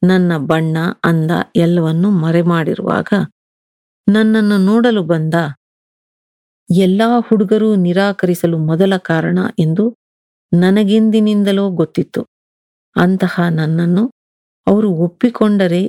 ನನ್ನ 0.02 0.32
ಬಣ್ಣ, 0.46 0.76
ಅಂದ 1.04 1.30
ಎಲ್ಲವನ್ನೂ 1.56 2.10
ಮರೆಮಾಡಿರುವಾಗ 2.10 3.10
ನನ್ನನ್ನು 4.06 4.58
ನೋಡಲು 4.58 5.02
ಬಂದ 5.02 5.34
ಎಲ್ಲಾ 6.70 7.20
ಹುಡುಗರು 7.20 7.74
ನಿರಾಕರಿಸಲು 7.74 8.58
ಮೊದಲ 8.58 8.96
ಕಾರಣ 8.96 9.38
ಎಂದು 9.58 9.96
ನನಗೆಂದಿನಿಂದಲೋ 10.52 11.70
ಗೊತ್ತಿತ್ತು. 11.70 12.20
ಅಂತಹ 12.96 13.40
ನನ್ನನ್ನು 13.50 14.04
ಅವರು 14.66 14.90
ಒಪ್ಪಿಕೊಂಡರೆ 14.90 15.82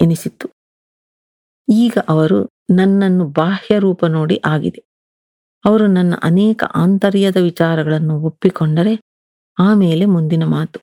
ಎನಿಸಿತ್ತು. 0.00 0.46
ಈಗ 1.68 1.98
ಅವರು 2.08 2.38
ನನ್ನನ್ನು 2.76 3.24
ಬಾಹ್ಯ 3.24 3.78
ರೂಪ 3.78 4.04
ನೋಡಿ 4.04 4.40
ಆಗಿದೆ. 4.46 4.80
ಅವರು 5.64 5.86
ನನ್ನ 5.86 6.14
ಅನೇಕ 6.22 6.64
ಆಂತರ್ಯದ 6.74 7.36
ವಿಚಾರಗಳನ್ನು 7.36 8.20
ಒಪ್ಪಿಕೊಂಡರೆ 8.20 8.94
ಆಮೇಲೆ 9.58 10.04
ಮುಂದಿನ 10.04 10.44
ಮಾತು. 10.44 10.80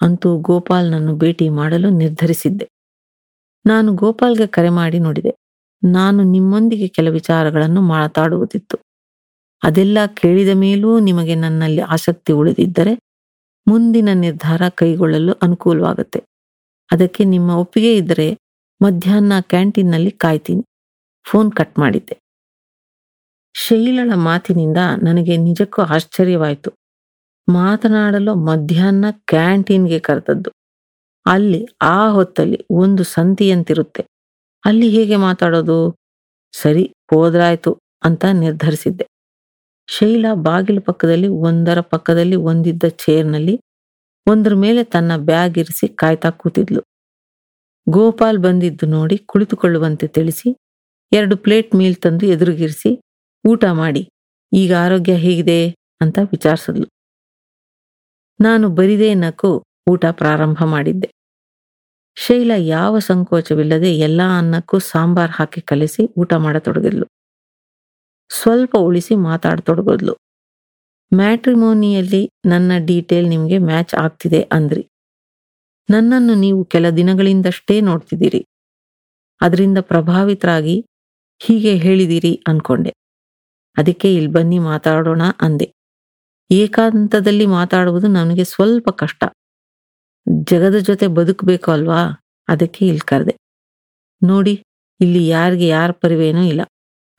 ಅಂತೂ 0.00 0.38
ಗೋಪಾಲ್ನನ್ನು 0.38 1.16
ಭೇಟಿ 1.16 1.48
ಮಾಡಲು 1.48 1.90
ನಿರ್ಧರಿಸಿದ್ದೆ. 1.90 2.66
ನಾನು 3.66 3.94
ಗೋಪಾಲ್ಗೆ 3.94 4.46
ಕರೆ 4.46 4.68
ಮಾಡಿ 4.70 4.98
ನೋಡಿದೆ. 4.98 5.32
ನಾನು 5.82 6.22
ನಿಮ್ಮೊಂದಿಗೆ 6.22 6.88
ಕೆಲ 6.88 7.08
ವಿಚಾರಗಳನ್ನು 7.08 7.80
ಮಾತಾಡುವುದಿತ್ತು. 7.80 8.76
ಅದೆಲ್ಲ 9.64 9.98
ಕೇಳಿದ 10.06 10.48
ಮೇಲೂ 10.54 11.00
ನಿಮಗೆ 11.00 11.34
ನನ್ನಲ್ಲಿ 11.34 11.80
ಆಸಕ್ತಿ 11.80 12.32
ಉಳಿದಿದ್ದರೆ 12.32 12.92
ಮುಂದಿನ 13.66 14.08
ನಿರ್ಧಾರ 14.12 14.62
ಕೈಗೊಳ್ಳಲು 14.68 15.32
ಅನುಕೂಲವಾಗುತ್ತೆ. 15.32 16.20
ಅದಕ್ಕೆ 16.92 17.24
ನಿಮ್ಮ 17.24 17.50
ಒಪ್ಪಿಗೆ 17.50 17.96
ಇದ್ದರೆ 17.96 18.38
ಮಧ್ಯಾಹ್ನ 18.82 19.32
ಕ್ಯಾಂಟೀನ್ನಲ್ಲಿ 19.40 20.10
ಕಾಯ್ತೀನಿ. 20.10 20.64
ಫೋನ್ 21.26 21.52
ಕಟ್ 21.52 21.78
ಮಾಡಿದ್ದೆ. 21.78 22.16
ಶೈಲಳ 23.54 24.10
ಮಾತಿನಿಂದ 24.14 24.76
ನನಗೆ 25.02 25.36
ನಿಜಕ್ಕೂ 25.36 25.82
ಆಶ್ಚರ್ಯವಾಯಿತು. 25.82 26.70
ಮಾತನಾಡಲು 27.48 28.34
ಮಧ್ಯಾಹ್ನ 28.34 29.04
ಕ್ಯಾಂಟೀನ್ಗೆ 29.10 29.98
ಕರೆದದ್ದು. 29.98 30.50
ಅಲ್ಲಿ 31.26 31.66
ಆ 31.82 32.08
ಹೊತ್ತಲ್ಲಿ 32.08 32.66
ಒಂದು 32.70 33.04
ಸಂತಿಯಂತಿರುತ್ತೆ. 33.04 34.06
ಅಲ್ಲಿ 34.64 34.88
ಹೇಗೆ 34.88 35.16
ಮಾತಾಡೋದು? 35.16 35.78
ಸರಿ, 36.54 36.84
ಹೋದ್ರಾಯ್ತು 37.10 37.70
ಅಂತ 38.02 38.24
ನಿರ್ಧರಿಸಿದ್ದೆ. 38.34 39.04
ಶೈಲಾ 39.88 40.34
ಬಾಗಿಲ 40.34 40.78
ಪಕ್ಕದಲ್ಲಿ 40.78 41.28
ಒಂದರ 41.28 41.80
ಪಕ್ಕದಲ್ಲಿ 41.80 42.36
ಒಂದಿದ್ದ 42.36 42.84
ಚೇರ್ನಲ್ಲಿ 43.04 43.54
ಒಂದರ 44.26 44.54
ಮೇಲೆ 44.54 44.84
ತನ್ನ 44.84 45.12
ಬ್ಯಾಗ್ 45.16 45.58
ಇರಿಸಿ 45.58 45.88
ಕಾಯ್ತಾ 45.94 46.30
ಕೂತಿದ್ಲು. 46.30 46.82
ಗೋಪಾಲ್ 47.86 48.38
ಬಂದಿದ್ದು 48.38 48.86
ನೋಡಿ 48.86 49.16
ಕುಳಿತುಕೊಳ್ಳುವಂತೆ 49.26 50.06
ತಿಳಿಸಿ, 50.08 50.48
ಎರಡು 51.12 51.36
ಪ್ಲೇಟ್ 51.36 51.74
ಮೀಲ್ 51.74 51.96
ತಂದು 51.96 52.26
ಎದುರುಗಿರಿಸಿ, 52.26 52.90
ಊಟ 53.44 53.64
ಮಾಡಿ, 53.72 54.02
ಈಗ 54.52 54.72
ಆರೋಗ್ಯ 54.76 55.14
ಹೇಗಿದೆ 55.16 55.60
ಅಂತ 56.00 56.18
ವಿಚಾರಿಸಿದ್ಲು. 56.30 56.86
ನಾನು 58.40 58.68
ಬರಿದೇ 58.68 59.14
ನಕ್ಕು 59.14 59.50
ಊಟ 59.90 60.04
ಪ್ರಾರಂಭ 60.12 60.58
ಮಾಡಿದ್ದೆ. 60.64 61.08
ಶೈಲ 62.16 62.52
ಯಾವ 62.56 62.98
ಸಂಕೋಚವಿಲ್ಲದೆ 62.98 63.98
ಎಲ್ಲ 63.98 64.20
ಅನ್ನಕ್ಕೂ 64.38 64.78
ಸಾಂಬಾರ್ 64.78 65.30
ಹಾಕಿ 65.30 65.60
ಕಲಿಸಿ 65.60 66.02
ಊಟ 66.18 66.34
ಮಾಡತೊಡಗಿದ್ಲು. 66.34 67.06
ಸ್ವಲ್ಪ 68.30 68.76
ಉಳಿಸಿ 68.78 69.16
ಮಾತಾಡತೊಡಗಿದ್ಲು. 69.16 70.14
ಮ್ಯಾಟ್ರಿಮೋನಿಯಲ್ಲಿ 71.12 72.30
ನನ್ನ 72.46 72.72
ಡೀಟೇಲ್ 72.84 73.28
ನಿಮಗೆ 73.28 73.58
ಮ್ಯಾಚ್ 73.58 73.94
ಆಗ್ತಿದೆ 73.94 74.40
ಅಂದ್ರಿ. 74.52 74.82
ನನ್ನನ್ನು 75.90 76.34
ನೀವು 76.34 76.64
ಕೆಲ 76.64 76.90
ದಿನಗಳಿಂದಷ್ಟೇ 76.90 77.80
ನೋಡ್ತಿದ್ದೀರಿ. 77.80 78.42
ಅದರಿಂದ 79.40 79.78
ಪ್ರಭಾವಿತರಾಗಿ 79.78 80.76
ಹೀಗೆ 81.40 81.76
ಹೇಳಿದಿರಿ 81.76 82.42
ಅನ್ಕೊಂಡೆ. 82.48 82.92
ಅದಕ್ಕೆ 83.76 84.14
ಇಲ್ಲಿ 84.14 84.32
ಬನ್ನಿ 84.32 84.58
ಮಾತಾಡೋಣ 84.58 85.22
ಅಂದೆ. 85.40 85.66
ಏಕಾಂತದಲ್ಲಿ 86.50 87.46
ಮಾತಾಡುವುದು 87.46 88.06
ನನಗೆ 88.08 88.44
ಸ್ವಲ್ಪ 88.44 88.90
ಕಷ್ಟ. 88.90 89.22
ಜಗದ 90.30 90.74
ಜೊತೆ 90.74 91.06
ಬದುಕಬೇಕು 91.06 91.70
ಅಲ್ವಾ? 91.70 92.24
ಅದಕ್ಕೆ 92.48 92.86
ಇಲ್ಲಿ 92.86 93.00
ಕರೆದೆ. 93.00 93.36
ನೋಡಿ, 94.22 94.62
ಇಲ್ಲಿ 95.00 95.28
ಯಾರಿಗೆ 95.28 95.66
ಯಾರ 95.66 95.90
ಪರಿವೇನೂ 95.90 96.42
ಇಲ್ಲ. 96.42 96.60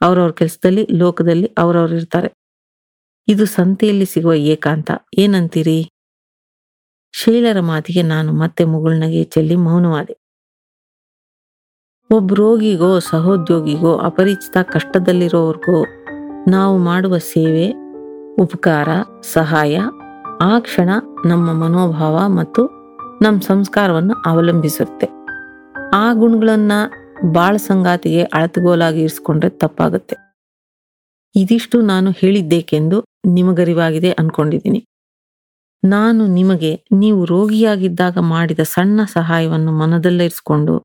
ಅವ್ರವ್ರ 0.02 0.32
ಕೆಲಸದಲ್ಲಿ, 0.32 0.88
ಲೋಕದಲ್ಲಿ 0.92 1.54
ಅವ್ರವ್ರು 1.58 1.96
ಇರ್ತಾರೆ. 1.96 2.34
ಇದು 3.28 3.46
ಸಂತೆಯಲ್ಲಿ 3.46 4.06
ಸಿಗುವ 4.06 4.34
ಏಕಾಂತ. 4.34 4.92
ಏನಂತೀರಿ? 5.18 5.90
ಶೈಲರ 7.14 7.60
ಮಾತಿಗೆ 7.60 8.02
ನಾನು 8.02 8.34
ಮತ್ತೆ 8.34 8.64
ಮುಗುಳ್ನಗೆ 8.64 9.24
ಚೆಲ್ಲಿ 9.24 9.56
ಮೌನವಾದೆ. 9.56 10.18
ಒಬ್ಬ 12.12 12.34
ರೋಗಿಗೋ, 12.34 13.00
ಸಹೋದ್ಯೋಗಿಗೋ, 13.00 13.98
ಅಪರಿಚಿತ 13.98 14.58
ಕಷ್ಟದಲ್ಲಿರೋರ್ಗೋ 14.58 15.86
ನಾವು 16.52 16.78
ಮಾಡುವ 16.78 17.18
ಸೇವೆ, 17.18 17.74
ಉಪಕಾರ, 18.42 18.88
ಸಹಾಯ, 19.22 19.80
ಆ 20.42 20.60
ಕ್ಷಣ 20.60 20.90
ನಮ್ಮ 21.26 21.54
ಮನೋಭಾವ 21.54 22.28
ಮತ್ತು 22.28 22.83
ನಮ್ಮ 23.24 23.42
ಸಂಸ್ಕಾರವನ್ನು 23.42 24.14
ಅವಲಂಬಿಸುತ್ತೆ. 24.26 25.08
ಆ 25.94 26.14
ಗುಣಗಳನ್ನ 26.14 26.72
ಬಾಳ 27.32 27.58
ಸಂಗಾತಿಗೆ 27.58 28.24
ಅಳತಗೋಲಾಗಿ 28.24 29.00
ಇರಿಸ್ಕೊಂಡ್ರೆ 29.00 29.50
ತಪ್ಪಾಗುತ್ತೆ. 29.50 30.16
ಇದಿಷ್ಟು 31.36 31.82
ನಾನು 31.82 32.12
ಹೇಳಿದ್ದೇಕೆಂದು 32.12 33.06
ನಿಮಗರಿವಾಗಿದೆ 33.34 34.12
ಅನ್ಕೊಂಡಿದ್ದೀನಿ. 34.12 34.86
ನಾನು 35.84 36.28
ನಿಮಗೆ 36.28 36.86
ನೀವು 36.92 37.26
ರೋಗಿಯಾಗಿದ್ದಾಗ 37.26 38.18
ಮಾಡಿದ 38.18 38.60
ಸಣ್ಣ 38.60 39.04
ಸಹಾಯವನ್ನು 39.04 39.72
ಮನದಲ್ಲಿರಿಸಿಕೊಂಡು 39.72 40.84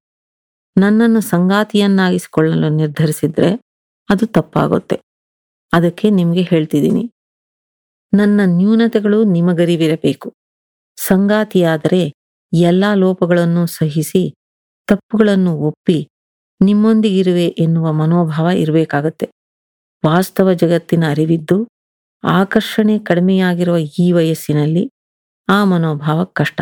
ನನ್ನನ್ನು 0.78 1.20
ಸಂಗಾತಿಯನ್ನಾಗಿಸಿಕೊಳ್ಳಲು 1.20 2.68
ನಿರ್ಧರಿಸಿದ್ರೆ 2.68 3.60
ಅದು 4.10 4.26
ತಪ್ಪಾಗುತ್ತೆ. 4.26 5.00
ಅದಕ್ಕೆ 5.72 6.10
ನಿಮಗೆ 6.10 6.42
ಹೇಳ್ತಿದ್ದೀನಿ. 6.42 7.12
ನನ್ನ 8.14 8.40
ನ್ಯೂನತೆಗಳು 8.44 9.24
ನಿಮಗರಿವಿರಬೇಕು. 9.24 10.34
ಸಂಗಾತಿಯಾದರೆ 10.96 12.17
ಎಲ್ಲಾ 12.52 12.94
ಲೋಪಗಳನ್ನು 12.94 13.66
ಸಹಿಸಿ 13.66 14.34
ತಪ್ಪುಗಳನ್ನು 14.86 15.54
ಒಪ್ಪಿ 15.54 16.08
ನಿಮ್ಮೊಂದಿಗಿರುವೆ 16.60 17.46
ಎನ್ನುವ 17.46 17.92
ಮನೋಭಾವ 17.92 18.46
ಇರಬೇಕಾಗತ್ತೆ. 18.46 19.30
ವಾಸ್ತವ 20.06 20.52
ಜಗತ್ತಿನ 20.52 21.04
ಅರಿವಿದ್ದು 21.08 21.68
ಆಕರ್ಷಣೆ 22.24 22.98
ಕಡಿಮೆಯಾಗಿರುವ 22.98 23.76
ಈ 23.76 24.12
ವಯಸ್ಸಿನಲ್ಲಿ 24.12 24.90
ಆ 25.48 25.64
ಮನೋಭಾವ 25.64 26.24
ಕಷ್ಟ. 26.24 26.60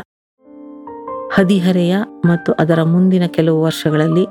ಹದಿಹರೆಯ 1.32 1.96
ಮತ್ತು 2.26 2.52
ಅದರ 2.52 2.82
ಮುಂದಿನ 2.82 3.26
ಕೆಲವು 3.26 3.62
ವರ್ಷಗಳಲ್ಲಿ 3.62 4.26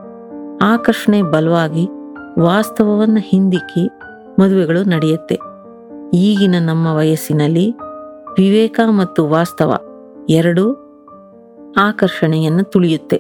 ಆಕರ್ಷಣೆ 0.62 1.22
ಬಲವಾಗಿ 1.22 1.88
ವಾಸ್ತವವನ್ನು 2.40 3.20
ಹಿಂದಿಕ್ಕಿ 3.20 3.90
ಮದುವೆಗಳು 4.40 4.84
ನಡೆಯುತ್ತೆ. 4.84 5.38
ಈಗಿನ 6.18 6.56
ನಮ್ಮ 6.60 6.88
ವಯಸ್ಸಿನಲ್ಲಿ 6.88 7.72
ವಿವೇಕ 8.38 8.80
ಮತ್ತು 8.90 9.28
ವಾಸ್ತವ 9.28 9.80
ಎರಡೂ 10.30 10.85
ಆಕರ್ಷಣೆಯನ್ನು 11.78 12.64
ತುಳಿಯುತ್ತೆ. 12.64 13.18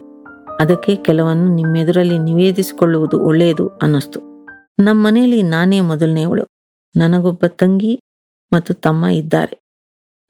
ಅದಕ್ಕೆ 0.59 0.95
ಕೆಲವನ್ನು 0.95 1.55
ನಿಮ್ಮೆದುರಲ್ಲಿ 1.55 2.19
ನಿವೇದಿಸಿಕೊಳ್ಳುವುದು 2.19 3.19
ಒಳ್ಳೆಯದು 3.19 3.67
ಅನ್ನಿಸ್ತು. 3.67 4.19
ನಮ್ಮನೆಯಲ್ಲಿ 4.83 5.43
ನಾನೇ 5.43 5.81
ಮೊದಲನೆಯವಳು 5.81 6.45
ನನಗೊಬ್ಬ 6.95 7.45
ತಂಗಿ 7.47 7.99
ಮತ್ತು 8.53 8.73
ತಮ್ಮ 8.73 9.05
ಇದ್ದಾರೆ. 9.05 9.59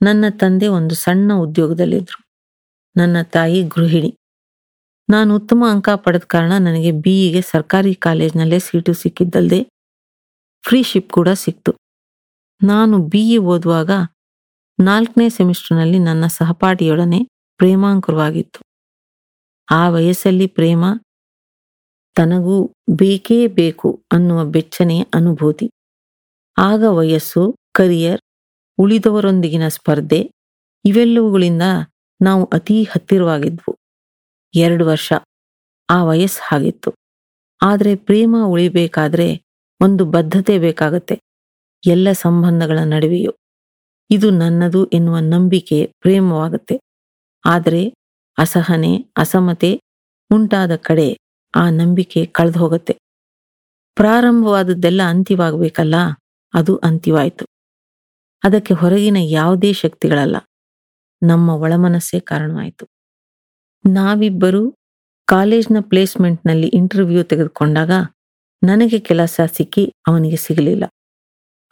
ನನ್ನ 0.02 0.26
ತಂದೆ 0.30 0.68
ಒಂದು 0.68 0.96
ಸಣ್ಣ 0.96 1.34
ಉದ್ಯೋಗದಲ್ಲಿದ್ದರು 1.34 2.24
ನನ್ನ 2.98 3.18
ತಾಯಿ 3.22 3.64
ಗೃಹಿಣಿ. 3.64 4.18
ನಾನು 5.10 5.36
ಉತ್ತಮ 5.36 5.64
ಅಂಕ 5.70 5.90
ಪಡೆದ 5.90 6.22
ಕಾರಣ 6.28 6.52
ನನಗೆ 6.60 6.92
ಬಿಇಗೆ 6.92 7.42
ಸರ್ಕಾರಿ 7.42 7.96
ಕಾಲೇಜ್ನಲ್ಲೇ 7.96 8.60
ಸೀಟು 8.60 8.94
ಸಿಕ್ಕಿದ್ದಲ್ಲದೆ 8.94 9.64
ಫ್ರೀ 10.68 10.84
ಶಿಪ್ 10.84 11.10
ಕೂಡ 11.10 11.30
ಸಿಕ್ತು. 11.30 11.76
ನಾನು 12.64 12.98
ಬಿ 12.98 13.34
ಇ 13.34 13.38
ಓದುವಾಗ 13.38 13.92
ನಾಲ್ಕನೇ 14.80 15.30
ಸೆಮಿಸ್ಟರ್ನಲ್ಲಿ 15.30 16.00
ನನ್ನ 16.00 16.28
ಸಹಪಾಠಿಯೊಡನೆ 16.28 17.28
ಪ್ರೇಮಾಂಕುರವಾಗಿತ್ತು. 17.58 18.60
ಆ 19.72 19.90
ವಯಸ್ಸಲ್ಲಿ 19.90 20.48
ಪ್ರೇಮ 20.48 20.84
ತನಗೂ 22.16 22.74
ಬೇಕೇ 22.96 23.48
ಬೇಕು 23.48 24.04
ಅನ್ನುವ 24.12 24.46
ಬೆಚ್ಚನೆಯ 24.46 25.04
ಅನುಭೂತಿ. 25.14 25.72
ಆಗ 26.58 26.84
ವಯಸ್ಸು, 26.84 27.56
ಕರಿಯರ್, 27.72 28.22
ಉಳಿದವರೊಂದಿಗಿನ 28.78 29.68
ಸ್ಪರ್ಧೆ, 29.68 30.32
ಇವೆಲ್ಲವುಗಳಿಂದ 30.86 31.62
ನಾವು 32.22 32.46
ಅತೀ 32.46 32.84
ಹತ್ತಿರವಾಗಿದ್ವು. 32.84 33.78
ಎರಡು 34.54 34.86
ವರ್ಷ 34.86 35.14
ಆ 35.90 36.04
ವಯಸ್ಸು 36.04 36.56
ಆಗಿತ್ತು. 36.56 36.92
ಆದರೆ 37.62 37.96
ಪ್ರೇಮ 37.96 38.36
ಉಳಿಬೇಕಾದ್ರೆ 38.46 39.44
ಒಂದು 39.82 40.06
ಬದ್ಧತೆ 40.06 40.60
ಬೇಕಾಗತ್ತೆ. 40.60 41.22
ಎಲ್ಲ 41.88 42.12
ಸಂಬಂಧಗಳ 42.12 42.80
ನಡುವೆಯೂ. 42.86 43.34
ಇದು 44.10 44.30
ನನ್ನದು 44.30 44.86
ಎನ್ನುವ 44.86 45.18
ನಂಬಿಕೆ 45.20 45.92
ಪ್ರೇಮವಾಗುತ್ತೆ. 46.02 46.85
ಆದರೆ 47.46 47.94
ಅಸಹನೆ 48.38 49.14
ಅಸಮತೆ 49.18 49.82
ಉಂಟಾದ 50.32 50.76
ಕಡೆ 50.76 51.20
ಆ 51.56 51.70
ನಂಬಿಕೆ 51.70 52.26
ಕಳೆದು 52.26 52.60
ಹೋಗುತ್ತೆ. 52.60 52.94
ಪ್ರಾರಂಭವಾದದ್ದೆಲ್ಲ 53.96 55.02
ಅಂತ್ಯವಾಗಬೇಕಲ್ಲ? 55.04 55.96
ಅದು 56.54 56.76
ಅಂತ್ಯವಾಯಿತು. 56.78 57.46
ಅದಕ್ಕೆ 58.44 58.74
ಹೊರಗಿನ 58.74 59.18
ಯಾವುದೇ 59.20 59.74
ಶಕ್ತಿಗಳಲ್ಲ. 59.74 60.36
ನಮ್ಮ 61.22 61.50
ಒಳಮನಸ್ಸೇ 61.50 62.20
ಕಾರಣವಾಯಿತು. 62.20 62.86
ನಾವಿಬ್ಬರು 63.86 64.64
ಕಾಲೇಜ್ನ 65.26 65.78
ಪ್ಲೇಸ್ಮೆಂಟ್ನಲ್ಲಿ 65.80 66.68
ಇಂಟರ್ವ್ಯೂ 66.68 67.24
ತೆಗೆದುಕೊಂಡಾಗ 67.24 67.92
ನನಗೆ 68.64 69.00
ಕೆಲಸ 69.00 69.40
ಸಿಕ್ಕಿ 69.48 69.94
ಅವನಿಗೆ 70.08 70.36
ಸಿಗಲಿಲ್ಲ. 70.36 70.86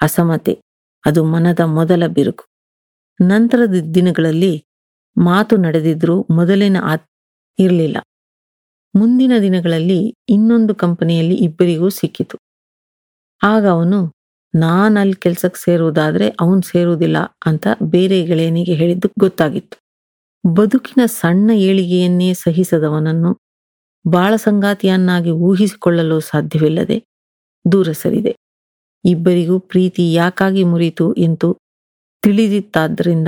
ಅಸಮತೆ 0.02 0.62
ಅದು 1.06 1.24
ಮನದ 1.24 1.60
ಮೊದಲ 1.60 2.04
ಬಿರುಕು. 2.08 2.46
ನಂತರದ 3.20 3.76
ದಿನಗಳಲ್ಲಿ 3.96 4.66
ಮಾತು 5.18 5.58
ನಡೆದಿದ್ರೂ 5.58 6.28
ಮೊದಲಿನ 6.32 6.78
ಆ 6.84 6.94
ಇರಲಿಲ್ಲ. 7.60 7.98
ಮುಂದಿನ 8.96 9.32
ದಿನಗಳಲ್ಲಿ 9.42 10.16
ಇನ್ನೊಂದು 10.30 10.76
ಕಂಪನಿಯಲ್ಲಿ 10.76 11.36
ಇಬ್ಬರಿಗೂ 11.36 11.90
ಸಿಕ್ಕಿತು. 11.90 12.38
ಆಗ 13.44 13.68
ಅವನು 13.68 14.00
ನಾನು 14.56 15.00
ಅಲ್ಲಿ 15.00 15.14
ಕೆಲಸಕ್ಕೆ 15.14 15.62
ಸೇರುವುದಾದ್ರೆ 15.64 16.30
ಅವನು 16.30 16.62
ಸೇರುವುದಿಲ್ಲ 16.62 17.18
ಅಂತ 17.46 17.68
ಬೇರೆ 17.84 18.24
ಗೆಳೆಯನಿಗೆ 18.26 18.74
ಹೇಳಿದ್ದು 18.74 19.10
ಗೊತ್ತಾಗಿತ್ತು. 19.20 19.78
ಬದುಕಿನ 20.56 21.06
ಸಣ್ಣ 21.06 21.52
ಏಳಿಗೆಯನ್ನೇ 21.52 22.34
ಸಹಿಸದವನನ್ನು 22.34 23.32
ಬಾಳ 24.08 24.36
ಸಂಗಾತಿಯನ್ನಾಗಿ 24.36 25.32
ಊಹಿಸಿಕೊಳ್ಳಲು 25.32 26.20
ಸಾಧ್ಯವಿಲ್ಲದೆ 26.20 26.98
ದೂರ 27.72 27.92
ಸರಿದೆ. 27.92 28.34
ಇಬ್ಬರಿಗೂ 29.06 29.60
ಪ್ರೀತಿ 29.60 30.14
ಯಾಕಾಗಿ 30.14 30.64
ಮುರಿತು 30.64 31.14
ಎಂದು 31.14 31.58
ತಿಳಿದಿತ್ತಾದ್ದರಿಂದ 32.24 33.28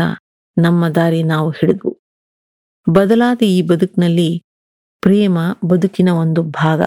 ನಮ್ಮ 0.57 0.87
ದಾರಿ 0.87 1.23
ನಾವು 1.23 1.49
ಹಿಡಿದ್ವು 1.49 1.91
ಬದಲಾದ 2.89 3.37
ಈ 3.41 3.61
ಬದುಕಿನಲ್ಲಿ 3.61 4.43
ಪ್ರೇಮ 5.01 5.37
ಬದುಕಿನ 5.65 6.09
ಒಂದು 6.09 6.43
ಭಾಗ. 6.43 6.81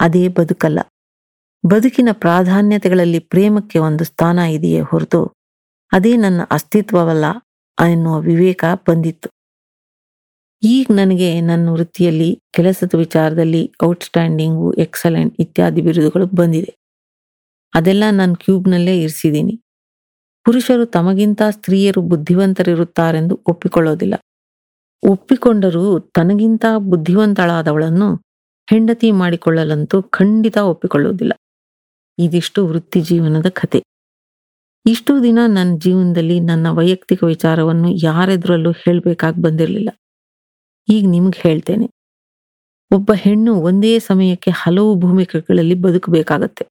ಅದೇ 0.00 0.28
ಬದುಕಲ್ಲ. 0.28 0.80
ಬದುಕಿನ 1.70 2.08
ಪ್ರಾಧಾನ್ಯತೆಗಳಲ್ಲಿ 2.12 3.18
ಪ್ರೇಮಕ್ಕೆ 3.18 3.78
ಒಂದು 3.78 4.04
ಸ್ಥಾನ 4.04 4.38
ಇದೆಯೇ 4.38 4.80
ಹೊರತು 4.80 5.20
ಅದೇ 5.92 6.16
ನನ್ನ 6.16 6.40
ಅಸ್ತಿತ್ವವಲ್ಲ 6.50 7.24
ಎನ್ನುವ 7.90 8.20
ವಿವೇಕ 8.20 8.64
ಬಂದಿತ್ತು. 8.88 9.28
ಈಗ 10.62 10.86
ನನಗೆ 10.90 11.40
ನನ್ನ 11.40 11.68
ವೃತ್ತಿಯಲ್ಲಿ, 11.68 12.42
ಕೆಲಸದ 12.54 12.94
ವಿಚಾರದಲ್ಲಿ 12.96 13.72
ಔಟ್ಸ್ಟ್ಯಾಂಡಿಂಗು 13.84 14.72
ಎಕ್ಸಲೆಂಟ್ 14.72 15.36
ಇತ್ಯಾದಿ 15.40 15.82
ಬಿರುದುಗಳು 15.82 16.26
ಬಂದಿದೆ. 16.26 16.72
ಅದೆಲ್ಲ 17.74 18.04
ನಾನು 18.10 18.36
ಕ್ಯೂಬ್ನಲ್ಲೇ 18.36 19.00
ಇರಿಸಿದ್ದೀನಿ. 19.00 19.54
ಪುರುಷರು 20.44 20.86
ತಮಗಿಂತ 20.86 21.42
ಸ್ತ್ರೀಯರು 21.50 22.02
ಬುದ್ಧಿವಂತರಿರುತ್ತಾರೆಂದು 22.02 23.40
ಒಪ್ಪಿಕೊಳ್ಳೋದಿಲ್ಲ. 23.46 24.14
ಒಪ್ಪಿಕೊಂಡರೂ 25.02 25.98
ತನಗಿಂತ 25.98 26.64
ಬುದ್ಧಿವಂತಳಾದವಳನ್ನು 26.78 28.14
ಹೆಂಡತಿ 28.70 29.10
ಮಾಡಿಕೊಳ್ಳಲಂತೂ 29.10 30.02
ಖಂಡಿತ 30.02 30.56
ಒಪ್ಪಿಕೊಳ್ಳುವುದಿಲ್ಲ. 30.56 31.32
ಇದಿಷ್ಟು 32.18 32.66
ವೃತ್ತಿ 32.66 33.00
ಜೀವನದ 33.00 33.46
ಕತೆ 33.48 33.82
ಇಷ್ಟು 34.86 35.22
ದಿನ 35.22 35.38
ನನ್ನ 35.46 35.78
ಜೀವನದಲ್ಲಿ 35.78 36.40
ನನ್ನ 36.40 36.70
ವೈಯಕ್ತಿಕ 36.70 37.24
ವಿಚಾರವನ್ನು 37.24 37.88
ಯಾರೆದುರಲ್ಲೂ 38.04 38.72
ಹೇಳಬೇಕಾಗಿ 38.72 39.42
ಬಂದಿರಲಿಲ್ಲ. 39.42 39.90
ಈಗ 40.88 41.08
ನಿಮಗೆ 41.08 41.40
ಹೇಳ್ತೇನೆ. 41.48 41.86
ಒಬ್ಬ 42.94 43.12
ಹೆಣ್ಣು 43.14 43.54
ಒಂದೇ 43.54 43.98
ಸಮಯಕ್ಕೆ 43.98 44.50
ಹಲವು 44.50 44.94
ಭೂಮಿಕೆಗಳಲ್ಲಿ 44.94 45.74
ಬದುಕಬೇಕಾಗತ್ತೆ. 45.74 46.64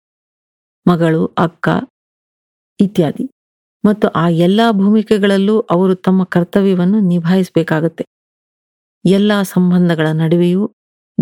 ಮಗಳು, 0.88 1.26
ಅಕ್ಕ 1.38 1.70
ಇತ್ಯಾದಿ. 2.80 3.39
ಮತ್ತು 3.86 4.08
ಆ 4.08 4.30
ಎಲ್ಲ 4.30 4.62
ಭೂಮಿಕೆಗಳಲ್ಲೂ 4.72 5.60
ಅವರು 5.60 5.96
ತಮ್ಮ 5.96 6.24
ಕರ್ತವ್ಯವನ್ನು 6.24 7.00
ನಿಭಾಯಿಸಬೇಕಾಗತ್ತೆ. 7.00 8.06
ಎಲ್ಲ 9.06 9.42
ಸಂಬಂಧಗಳ 9.42 10.08
ನಡುವೆಯೂ 10.14 10.72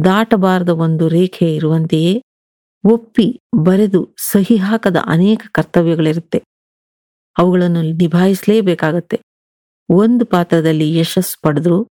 ದಾಟಬಾರದ 0.05 0.69
ಒಂದು 0.69 1.07
ರೇಖೆ 1.07 1.55
ಇರುವಂತೆಯೇ 1.55 2.21
ಒಪ್ಪಿ 2.83 3.41
ಬರೆದು 3.63 4.15
ಸಹಿ 4.17 4.55
ಹಾಕದ 4.57 4.97
ಅನೇಕ 5.05 5.41
ಕರ್ತವ್ಯಗಳಿರುತ್ತೆ. 5.51 6.43
ಅವುಗಳನ್ನು 7.37 7.81
ನಿಭಾಯಿಸಲೇಬೇಕಾಗತ್ತೆ. 7.81 9.21
ಒಂದು 9.89 10.25
ಪಾತ್ರದಲ್ಲಿ 10.25 10.97
ಯಶಸ್ಸು 10.97 11.37
ಪಡೆದ್ರು 11.41 11.87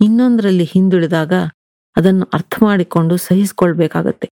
ಇನ್ನೊಂದರಲ್ಲಿ 0.00 0.64
ಹಿಂದುಳಿದಾಗ 0.64 1.32
ಅದನ್ನು 1.96 2.26
ಅರ್ಥ 2.34 2.54
ಮಾಡಿಕೊಂಡು 2.62 3.16
ಸಹಿಸಿಕೊಳ್ಬೇಕಾಗತ್ತೆ. 3.16 4.28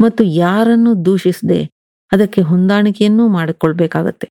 ಮತ್ತು 0.00 0.24
ಯಾರನ್ನು 0.24 1.04
ದೂಷಿಸದೆ 1.04 1.64
ಅದಕ್ಕೆ 2.12 2.40
ಹೊಂದಾಣಿಕೆಯನ್ನೂ 2.42 3.28
ಮಾಡಿಕೊಳ್ಬೇಕಾಗತ್ತೆ. 3.28 4.28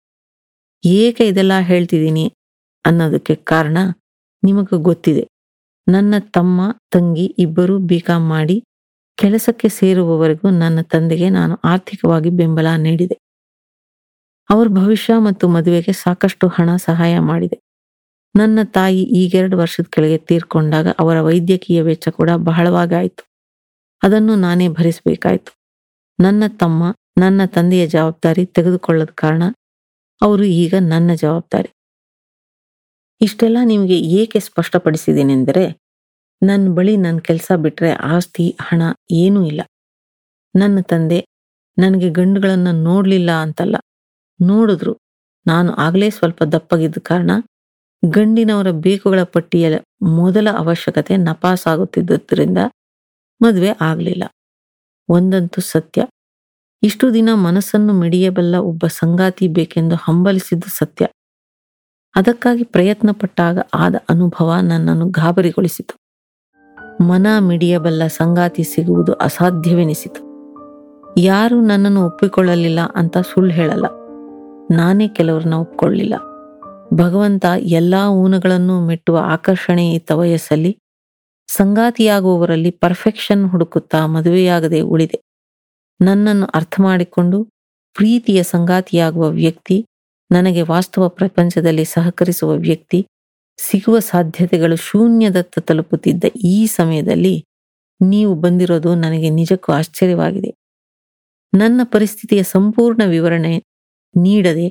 ಏಕೆ 0.86 1.28
ಇದೆಲ್ಲ 1.28 1.52
ಹೇಳ್ತಿದ್ದೀನಿ 1.60 2.34
ಅನ್ನೋದಕ್ಕೆ 2.86 3.36
ಕಾರಣ 3.36 3.78
ನಿಮಗೆ 4.44 4.82
ಗೊತ್ತಿದೆ. 4.82 5.24
ನನ್ನ 5.88 6.14
ತಮ್ಮ, 6.20 6.62
ತಂಗಿ 6.94 7.36
ಇಬ್ಬರೂ 7.40 7.80
ಬಿಕಾಂ 7.80 8.28
ಮಾಡಿ 8.28 8.64
ಕೆಲಸಕ್ಕೆ 9.18 9.70
ಸೇರುವವರೆಗೂ 9.70 10.50
ನನ್ನ 10.50 10.82
ತಂದೆಗೆ 10.82 11.30
ನಾನು 11.30 11.60
ಆರ್ಥಿಕವಾಗಿ 11.64 12.30
ಬೆಂಬಲ 12.30 12.68
ನೀಡಿದೆ. 12.76 13.16
ಅವರ 14.50 14.68
ಭವಿಷ್ಯ 14.68 15.14
ಮತ್ತು 15.18 15.48
ಮದುವೆಗೆ 15.48 15.92
ಸಾಕಷ್ಟು 15.92 16.48
ಹಣ 16.48 16.76
ಸಹಾಯ 16.76 17.20
ಮಾಡಿದೆ. 17.20 17.58
ನನ್ನ 18.38 18.60
ತಾಯಿ 18.64 19.02
ಈಗೆರಡು 19.02 19.58
ವರ್ಷದ 19.58 19.86
ಕೆಳಗೆ 19.90 20.18
ತೀರ್ಕೊಂಡಾಗ 20.18 20.88
ಅವರ 21.00 21.22
ವೈದ್ಯಕೀಯ 21.22 21.82
ವೆಚ್ಚ 21.82 22.10
ಕೂಡ 22.10 22.30
ಬಹಳವಾಗಾಯಿತು 22.36 23.24
ಅದನ್ನು 24.04 24.36
ನಾನೇ 24.36 24.68
ಭರಿಸಬೇಕಾಯಿತು. 24.68 25.52
ನನ್ನ 26.20 26.44
ತಮ್ಮ, 26.48 26.94
ನನ್ನ 27.18 27.46
ತಂದೆಯ 27.46 27.88
ಜವಾಬ್ದಾರಿ 27.88 28.46
ತೆಗೆದುಕೊಳ್ಳದ 28.46 29.12
ಕಾರಣ 29.16 29.44
ಅವರು 30.22 30.44
ಈಗ 30.44 30.74
ನನ್ನ 30.80 31.12
ಜವಾಬ್ದಾರಿ. 31.14 31.70
ಇಷ್ಟೆಲ್ಲ 33.22 33.58
ನಿಮಗೆ 33.64 33.98
ಏಕೆ 34.00 34.40
ಸ್ಪಷ್ಟಪಡಿಸಿದ್ದೀನೆಂದರೆ 34.40 35.80
ನನ್ನ 36.42 36.76
ಬಳಿ 36.76 36.98
ನನ್ನ 36.98 37.20
ಕೆಲಸ 37.20 37.52
ಬಿಟ್ರೆ 37.56 37.92
ಆಸ್ತಿ, 37.92 38.58
ಹಣ 38.62 38.82
ಏನೂ 39.12 39.46
ಇಲ್ಲ. 39.46 39.62
ನನ್ನ 40.56 40.80
ತಂದೆ 40.82 41.20
ನನಗೆ 41.78 42.10
ಗಂಡುಗಳನ್ನು 42.10 42.72
ನೋಡಲಿಲ್ಲ 42.72 43.32
ಅಂತಲ್ಲ. 43.32 43.76
ನೋಡಿದ್ರು. 44.42 44.94
ನಾನು 45.46 45.74
ಆಗಲೇ 45.76 46.10
ಸ್ವಲ್ಪ 46.10 46.44
ದಪ್ಪಗಿದ್ದ 46.44 46.98
ಕಾರಣ 47.02 47.32
ಗಂಡಿನವರ 48.04 48.72
ಬೇಕುಗಳ 48.72 49.24
ಪಟ್ಟಿಯ 49.24 49.80
ಮೊದಲ 50.02 50.48
ಅವಶ್ಯಕತೆ 50.58 51.18
ನಪಾಸಾಗುತ್ತಿದ್ದರಿಂದ 51.18 52.58
ಮದುವೆ 53.42 53.70
ಆಗಲಿಲ್ಲ. 53.82 54.24
ಒಂದಂತೂ 55.10 55.62
ಸತ್ಯ. 55.62 56.02
ಇಷ್ಟು 56.84 57.14
ದಿನ 57.14 57.30
ಮನಸ್ಸನ್ನು 57.34 57.94
ಮಿಡಿಯಬಲ್ಲ 57.94 58.56
ಒಬ್ಬ 58.56 58.86
ಸಂಗಾತಿ 58.88 59.48
ಬೇಕೆಂದು 59.48 59.96
ಹಂಬಲಿಸಿದ್ದು 59.96 60.70
ಸತ್ಯ. 60.70 61.08
ಅದಕ್ಕಾಗಿ 62.16 62.64
ಪ್ರಯತ್ನ 62.64 63.10
ಪಟ್ಟಾಗ 63.12 63.60
ಆದ 63.74 63.96
ಅನುಭವ 64.10 64.54
ನನ್ನನ್ನು 64.62 65.10
ಗಾಬರಿಗೊಳಿಸಿತು. 65.10 65.96
ಮನ 67.04 67.28
ಮಿಡಿಯಬಲ್ಲ 67.40 68.08
ಸಂಗಾತಿ 68.08 68.64
ಸಿಗುವುದು 68.64 69.14
ಅಸಾಧ್ಯವೆನಿಸಿತು. 69.14 70.34
ಯಾರು 71.18 71.62
ನನ್ನನ್ನು 71.62 72.06
ಒಪ್ಪಿಕೊಳ್ಳಲಿಲ್ಲ 72.06 72.80
ಅಂತ 72.96 73.18
ಸುಳ್ಳು 73.18 73.54
ಹೇಳಲ್ಲ. 73.54 73.86
ನಾನೇ 74.76 75.08
ಕೆಲವ್ರನ್ನ 75.08 75.54
ಒಪ್ಕೊಳ್ಳಿಲ್ಲ. 75.54 76.14
ಭಗವಂತ 76.94 77.46
ಎಲ್ಲಾ 77.60 78.10
ಊನಗಳನ್ನು 78.10 78.86
ಮೆಟ್ಟುವ 78.86 79.20
ಆಕರ್ಷಣೆ 79.24 79.94
ಇತ್ತ 79.94 80.12
ವಯಸ್ಸಲ್ಲಿ 80.12 80.78
ಸಂಗಾತಿಯಾಗುವವರಲ್ಲಿ 81.48 82.72
ಪರ್ಫೆಕ್ಷನ್ 82.72 83.50
ಹುಡುಕುತ್ತಾ 83.50 84.06
ಮದುವೆಯಾಗದೆ 84.06 84.82
ಉಳಿದೆ. 84.82 85.33
ನನ್ನನ್ನು 86.04 86.48
ಅರ್ಥ 86.56 86.76
ಮಾಡಿಕೊಂಡು 86.80 87.38
ಪ್ರೀತಿಯ 87.96 88.44
ಸಂಗಾತಿಯಾಗುವ 88.44 89.26
ವ್ಯಕ್ತಿ, 89.32 89.78
ನನಗೆ 90.32 90.62
ವಾಸ್ತವ 90.62 91.04
ಪ್ರಪಂಚದಲ್ಲಿ 91.10 91.86
ಸಹಕರಿಸುವ 91.86 92.52
ವ್ಯಕ್ತಿ, 92.68 93.00
ಸಿಗುವ 93.60 94.00
ಸಾಧ್ಯತೆಗಳು 94.00 94.76
ಶೂನ್ಯದತ್ತ 94.76 95.60
ತಲುಪುತ್ತಿದ್ದ 95.60 96.24
ಈ 96.46 96.68
ಸಮಯದಲ್ಲಿ 96.68 97.36
ನೀವು 98.02 98.36
ಬಂದಿರೋದು 98.36 98.96
ನನಗೆ 98.96 99.30
ನಿಜಕ್ಕೂ 99.30 99.72
ಆಶ್ಚರ್ಯವಾಗಿದೆ. 99.72 100.52
ನನ್ನ 101.54 101.82
ಪರಿಸ್ಥಿತಿಯ 101.84 102.44
ಸಂಪೂರ್ಣ 102.44 103.02
ವಿವರಣೆ 103.06 103.54
ನೀಡದೆ 104.16 104.68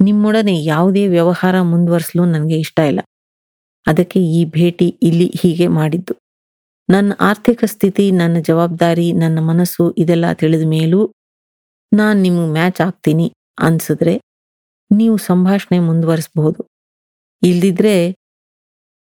ನಿಮ್ಮೊಡನೆ 0.00 0.54
ಯಾವುದೇ 0.64 1.06
ವ್ಯವಹಾರ 1.06 1.56
ಮುಂದುವರಿಸಲು 1.62 2.24
ನನಗೆ 2.24 2.58
ಇಷ್ಟ 2.58 2.78
ಇಲ್ಲ. 2.90 3.00
ಅದಕ್ಕೆ 3.86 4.20
ಈ 4.38 4.44
ಭೇಟಿ 4.50 4.88
ಇಲ್ಲಿ 5.02 5.28
ಹೀಗೆ 5.40 5.66
ಮಾಡಿದ್ದು. 5.78 6.14
ನನ್ನ 6.90 7.12
ಆರ್ಥಿಕ 7.20 7.64
ಸ್ಥಿತಿ, 7.64 8.10
ನನ್ನ 8.10 8.36
ಜವಾಬ್ದಾರಿ, 8.42 9.12
ನನ್ನ 9.12 9.38
ಮನಸ್ಸು 9.38 9.94
ಇದೆಲ್ಲ 9.98 10.32
ತಿಳಿದ 10.32 10.68
ಮೇಲೂ 10.68 11.14
ನಾನು 11.92 12.20
ನಿಮಗೆ 12.20 12.52
ಮ್ಯಾಚ್ 12.52 12.80
ಆಗ್ತೀನಿ 12.80 13.26
ಅನ್ಸಿದ್ರೆ 13.58 14.20
ನೀವು 14.90 15.16
ಸಂಭಾಷಣೆ 15.16 15.78
ಮುಂದುವರಿಸಬಹುದು. 15.78 16.60
ಇಲ್ದಿದ್ರೆ 17.42 18.12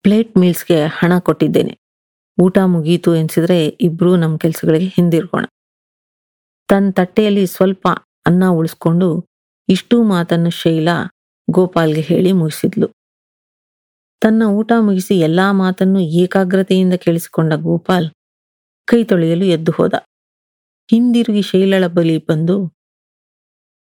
ಪ್ಲೇಟ್ 0.02 0.36
ಮೀಲ್ಸ್ಗೆ 0.36 0.86
ಹಣ 0.86 1.18
ಕೊಟ್ಟಿದ್ದೇನೆ. 1.18 1.78
ಊಟ 2.42 2.58
ಮುಗೀತು 2.58 3.14
ಎನ್ಸಿದ್ರೆ 3.14 3.66
ಇಬ್ರು 3.66 4.16
ನಮ್ಮ 4.16 4.36
ಕೆಲಸಗಳಿಗೆ 4.36 4.86
ಹಿಂದಿರ್ಕೋಣ 4.86 5.44
ತನ್ನ 6.68 6.90
ತಟ್ಟೆಯಲ್ಲಿ 6.90 7.46
ಸ್ವಲ್ಪ 7.46 7.88
ಅನ್ನ 8.26 8.44
ಉಳಿಸ್ಕೊಂಡು 8.48 9.08
ಇಷ್ಟೂ 9.68 10.02
ಮಾತನ್ನು 10.02 10.50
ಶೈಲಾ 10.50 10.96
ಗೋಪಾಲ್ಗೆ 11.50 12.00
ಹೇಳಿ 12.00 12.32
ಮುಗಿಸಿದ್ಲು. 12.32 12.88
ತನ್ನ 14.22 14.42
ಊಟ 14.58 14.72
ಮುಗಿಸಿ 14.78 15.14
ಎಲ್ಲಾ 15.18 15.52
ಮಾತನ್ನು 15.52 16.00
ಏಕಾಗ್ರತೆಯಿಂದ 16.22 16.94
ಕೇಳಿಸಿಕೊಂಡ 16.94 17.52
ಗೋಪಾಲ್ 17.54 18.06
ಕೈ 18.88 19.04
ತೊಳೆಯಲು 19.04 19.44
ಎದ್ದು 19.44 19.72
ಹೋದ. 19.72 19.94
ಹಿಂದಿರುಗಿ 20.88 21.42
ಶೈಲಳ 21.42 21.84
ಬಳಿ 21.86 22.18
ಬಂದು, 22.18 22.56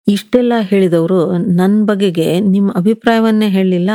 ಇಷ್ಟೆಲ್ಲ 0.06 0.52
ಹೇಳಿದವರು 0.60 1.18
ನನ್ನ 1.56 1.86
ಬಗೆಗೆ 1.86 2.40
ನಿಮ್ಮ 2.40 2.68
ಅಭಿಪ್ರಾಯವನ್ನೇ 2.72 3.48
ಹೇಳಲಿಲ್ಲ? 3.48 3.90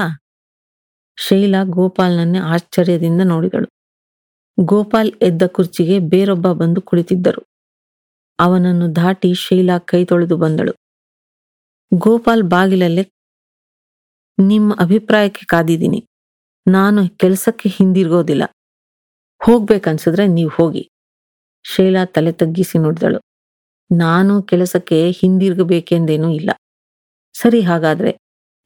ಶೈಲಾ 1.17 1.63
ಗೋಪಾಲ್ನನ್ನೇ 1.77 2.39
ಆಶ್ಚರ್ಯದಿಂದ 2.53 3.21
ನೋಡಿದಳು. 3.21 3.67
ಗೋಪಾಲ್ 4.57 5.11
ಎದ್ದ 5.21 5.43
ಕುರ್ಚಿಗೆ 5.47 5.99
ಬೇರೊಬ್ಬ 5.99 6.47
ಬಂದು 6.51 6.81
ಕುಳಿತಿದ್ದರು. 6.81 7.41
ಅವನನ್ನು 8.39 8.95
ದಾಟಿ 8.95 9.33
ಶೈಲಾ 9.33 9.77
ಕೈ 9.79 10.05
ತೊಳೆದು 10.05 10.37
ಬಂದಳು. 10.37 10.73
ಗೋಪಾಲ್ 11.91 12.43
ಬಾಗಿಲಲ್ಲೇ 12.43 13.03
ನಿಮ್ಮ 14.37 14.75
ಅಭಿಪ್ರಾಯಕ್ಕೆ 14.79 15.45
ಕಾದಿದ್ದೀನಿ. 15.45 15.99
ನಾನು 16.67 17.09
ಕೆಲಸಕ್ಕೆ 17.09 17.69
ಹಿಂದಿರ್ಗೋದಿಲ್ಲ. 17.69 18.43
ಹೋಗ್ಬೇಕನ್ಸಿದ್ರೆ 19.43 20.27
ನೀವು 20.27 20.49
ಹೋಗಿ. 20.49 20.89
ಶೈಲಾ 21.63 22.05
ತಲೆ 22.05 22.31
ತಗ್ಗಿಸಿ 22.31 22.77
ನೋಡಿದಳು. 22.77 23.19
ನಾನು 23.97 24.43
ಕೆಲಸಕ್ಕೆ 24.43 25.11
ಹಿಂದಿರುಗಬೇಕೆಂದೇನೂ 25.11 26.29
ಇಲ್ಲ. 26.29 26.49
ಸರಿ, 27.33 27.61
ಹಾಗಾದ್ರೆ 27.61 28.17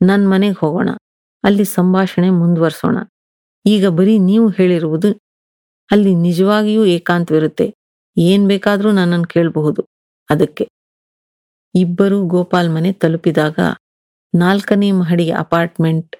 ನನ್ನ 0.01 0.27
ಮನೆಗೆ 0.27 0.59
ಹೋಗೋಣ. 0.59 0.89
ಅಲ್ಲಿ 1.43 1.65
ಸಂಭಾಷಣೆ 1.65 2.29
ಮುಂದುವರ್ಸೋಣ. 2.29 2.97
ಈಗ 3.65 3.87
ಬರೀ 3.87 4.19
ನೀವು 4.19 4.49
ಹೇಳಿರುವುದು 4.49 5.07
ಅಲ್ಲಿ 5.91 6.15
ನಿಜವಾಗಿಯೂ 6.15 6.85
ಏಕಾಂತವಿರುತ್ತೆ. 6.85 7.73
ಏನ್ 8.17 8.47
ಬೇಕಾದರೂ 8.47 8.91
ನನ್ನನ್ನು 8.91 9.25
ಕೇಳಬಹುದು. 9.25 9.85
ಅದಕ್ಕೆ. 10.29 10.67
ಇಬ್ಬರೂ 11.75 12.23
ಗೋಪಾಲ್ 12.23 12.69
ಮನೆ 12.69 12.93
ತಲುಪಿದಾಗ 12.93 13.59
ನಾಲ್ಕನೇ 14.35 14.91
ಮಹಡಿಯ 14.91 15.35
ಅಪಾರ್ಟ್ಮೆಂಟ್ 15.39 16.15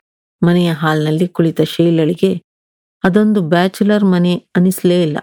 ಮನೆಯ 0.46 0.72
ಹಾಲ್ನಲ್ಲಿ 0.72 1.28
ಕುಳಿತ 1.28 1.62
ಶೈಲಳಿಗೆ, 1.62 2.44
ಅದೊಂದು 3.04 3.42
ಬ್ಯಾಚುಲರ್ 3.42 4.04
ಮನೆ 4.04 4.36
ಅನಿಸ್ಲೇ 4.56 5.04
ಇಲ್ಲ. 5.04 5.18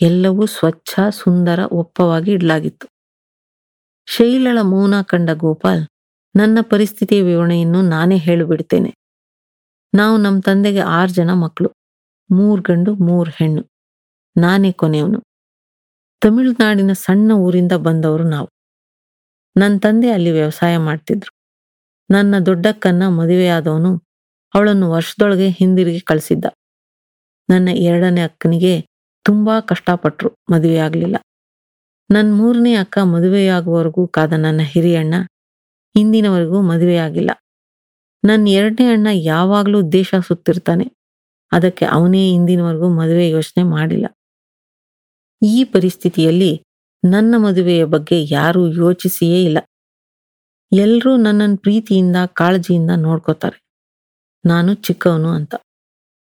ಎಲ್ಲವೂ 0.00 0.46
ಸ್ವಚ್ಛ, 0.46 1.00
ಸುಂದರ, 1.10 1.58
ಒಪ್ಪವಾಗಿ 1.72 2.32
ಇಡಲಾಗಿತ್ತು. 2.32 2.86
ಶೈಲಳ 4.06 4.58
ಮೌನ 4.62 5.02
ಕಂಡ 5.02 5.30
ಗೋಪಾಲ್, 5.30 5.86
ನನ್ನ 6.36 6.58
ಪರಿಸ್ಥಿತಿಯ 6.62 7.22
ವಿವರಣೆಯನ್ನು 7.22 7.82
ನಾನೇ 7.82 8.16
ಹೇಳಿಬಿಡ್ತೇನೆ. 8.16 8.94
ನಾವು 9.94 10.16
ನಮ್ಮ 10.16 10.40
ತಂದೆಗೆ 10.40 10.80
ಆರು 10.80 11.08
ಜನ 11.08 11.32
ಮಕ್ಕಳು 11.32 11.70
ಮೂರು 12.30 12.62
ಗಂಡು, 12.62 12.94
ಮೂರು 12.94 13.30
ಹೆಣ್ಣು. 13.30 13.62
ನಾನೇ 14.36 14.72
ಕೊನೆಯವನು. 14.72 15.20
ತಮಿಳುನಾಡಿನ 16.20 16.92
ಸಣ್ಣ 16.92 17.32
ಊರಿಂದ 17.32 17.72
ಬಂದವರು 17.72 18.24
ನಾವು. 18.24 18.48
ನನ್ನ 19.56 19.78
ತಂದೆ 19.78 20.10
ಅಲ್ಲಿ 20.10 20.30
ವ್ಯವಸಾಯ 20.30 20.76
ಮಾಡ್ತಿದ್ರು. 20.78 21.32
ನನ್ನ 22.10 22.38
ದೊಡ್ಡಕ್ಕನ್ನ 22.38 23.08
ಮದುವೆಯಾದವನು 23.08 24.03
ಅವಳನ್ನು 24.54 24.90
ವರ್ಷದೊಳಗೆ 24.90 25.48
ಹಿಂದಿರುಗಿ 25.50 26.00
ಕಳಿಸಿದ್ದ. 26.00 26.44
ನನ್ನ 27.50 27.68
ಎರಡನೇ 27.68 28.20
ಅಕ್ಕನಿಗೆ 28.20 28.86
ತುಂಬಾ 29.22 29.60
ಕಷ್ಟಪಟ್ರು 29.60 30.38
ಮದುವೆಯಾಗಲಿಲ್ಲ 30.52 31.16
ನನ್ನ 32.10 32.34
ಮೂರನೇ 32.34 32.74
ಅಕ್ಕ 32.74 32.98
ಮದುವೆಯಾಗುವವರೆಗೂ 32.98 34.06
ಕಾದ 34.06 34.32
ನನ್ನ 34.32 34.60
ಹಿರಿಯಣ್ಣ 34.60 35.14
ಹಿಂದಿನವರೆಗೂ 35.96 36.62
ಮದುವೆಯಾಗಿಲ್ಲ 36.62 37.30
ನನ್ನ 38.24 38.48
ಎರಡನೇ 38.48 38.92
ಅಣ್ಣ 38.92 39.06
ಯಾವಾಗಲೂ 39.12 39.82
ದೇಶ 39.82 40.14
ಸುತ್ತಿರ್ತಾನೆ. 40.26 40.84
ಅದಕ್ಕೆ 41.52 41.84
ಅವನೇ 41.84 42.30
ಹಿಂದಿನವರೆಗೂ 42.30 42.88
ಮದುವೆ 42.88 43.30
ಯೋಚನೆ 43.30 43.62
ಮಾಡಿಲ್ಲ. 43.62 44.06
ಈ 45.42 45.64
ಪರಿಸ್ಥಿತಿಯಲ್ಲಿ 45.64 46.62
ನನ್ನ 47.10 47.34
ಮದುವೆಯ 47.38 47.84
ಬಗ್ಗೆ 47.84 48.34
ಯಾರೂ 48.34 48.72
ಯೋಚಿಸಿಯೇ 48.72 49.44
ಇಲ್ಲ. 49.44 49.58
ಎಲ್ಲರೂ 50.72 51.16
ನನ್ನನ್ನು 51.16 51.56
ಪ್ರೀತಿಯಿಂದ, 51.56 52.16
ಕಾಳಜಿಯಿಂದ 52.32 52.90
ನೋಡ್ಕೋತಾರೆ. 52.96 53.63
ನಾನು 54.44 54.74
ಚಿಕ್ಕವನು 54.74 55.28
ಅಂತ. 55.28 55.54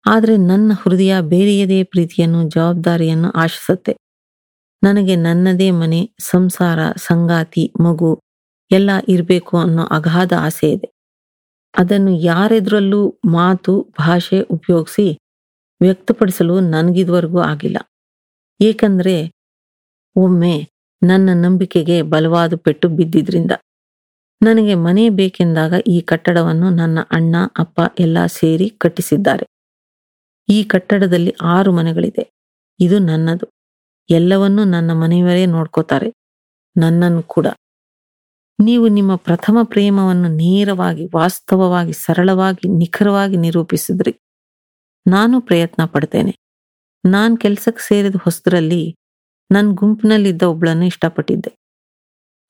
ಆದರೆ 0.06 0.36
ನನ್ನ 0.36 0.72
ಹೃದಯ 0.82 1.20
ಬೇರೆಯದೇ 1.20 1.82
ಪ್ರೀತಿಯನ್ನು, 1.82 2.50
ಜವಾಬ್ದಾರಿಯನ್ನು 2.50 3.30
ಆಶಿಸುತ್ತೆ. 3.32 3.92
ನನಗೆ 4.82 5.16
ನನ್ನದೇ 5.16 5.70
ಮನೆ, 5.70 6.10
ಸಂಸಾರ, 6.20 6.78
ಸಂಗಾತಿ, 6.96 7.72
ಮಗು 7.80 8.10
ಎಲ್ಲ 8.70 8.90
ಇರಬೇಕು 9.08 9.58
ಅನ್ನೋ 9.58 9.84
ಅಗಾಧ 9.84 10.32
ಆಸೆ 10.38 10.72
ಇದೆ. 10.72 10.88
ಅದನ್ನು 11.74 12.10
ಯಾರೆದ್ರಲ್ಲೂ 12.22 13.20
ಮಾತು, 13.24 13.92
ಭಾಷೆ 13.98 14.40
ಉಪಯೋಗಿಸಿ 14.40 15.06
ವ್ಯಕ್ತಪಡಿಸಲು 15.80 16.60
ನನಗಿದುವರೆಗೂ 16.60 17.40
ಆಗಿಲ್ಲ. 17.40 17.78
ಏಕೆಂದರೆ 18.60 19.16
ಒಮ್ಮೆ 20.16 20.54
ನನ್ನ 21.02 21.30
ನಂಬಿಕೆಗೆ 21.44 22.02
ಬಲವಾದ 22.02 22.54
ಪೆಟ್ಟು 22.56 22.88
ಬಿದ್ದಿದ್ರಿಂದ. 22.88 23.52
ನನಗೆ 24.44 24.74
ಮನೆ 24.74 25.08
ಬೇಕೆಂದಾಗ 25.08 25.74
ಈ 25.86 26.00
ಕಟ್ಟಡವನ್ನು 26.00 26.70
ನನ್ನ 26.70 26.98
ಅಣ್ಣ, 27.10 27.36
ಅಪ್ಪ 27.58 27.80
ಎಲ್ಲ 27.98 28.26
ಸೇರಿ 28.26 28.70
ಕಟ್ಟಿಸಿದ್ದಾರೆ. 28.70 29.46
ಈ 30.48 30.64
ಕಟ್ಟಡದಲ್ಲಿ 30.64 31.34
ಆರು 31.42 31.72
ಮನೆಗಳಿದೆ. 31.72 32.30
ಇದು 32.80 32.98
ನನ್ನದು. 32.98 33.50
ಎಲ್ಲವನ್ನೂ 34.10 34.64
ನನ್ನ 34.64 34.92
ಮನೆಯವರೇ 34.92 35.46
ನೋಡ್ಕೋತಾರೆ. 35.46 36.12
ನನ್ನನ್ನು 36.80 37.22
ಕೂಡ. 37.22 37.46
ನೀವು 38.64 38.88
ನಿಮ್ಮ 38.88 39.16
ಪ್ರಥಮ 39.16 39.58
ಪ್ರೇಮವನ್ನು 39.62 40.28
ನೇರವಾಗಿ, 40.28 41.06
ವಾಸ್ತವವಾಗಿ, 41.16 41.92
ಸರಳವಾಗಿ, 41.92 42.78
ನಿಖರವಾಗಿ 42.78 43.36
ನಿರೂಪಿಸಿದ್ರಿ. 43.36 44.18
ನಾನು 45.06 45.40
ಪ್ರಯತ್ನ 45.40 45.84
ಪಡ್ತೇನೆ. 45.84 46.36
ನಾನು 47.04 47.36
ಕೆಲ್ಸಕ್ಕೆ 47.36 47.82
ಸೇರಿದ 47.88 48.14
ಹೊಸದ್ರಲ್ಲಿ 48.24 48.96
ನನ್ನ 49.52 49.70
ಗುಂಪಿನಲ್ಲಿದ್ದ 49.74 50.42
ಒಬ್ಳನ್ನು 50.42 50.84
ಇಷ್ಟಪಟ್ಟಿದ್ದೆ. 50.84 51.63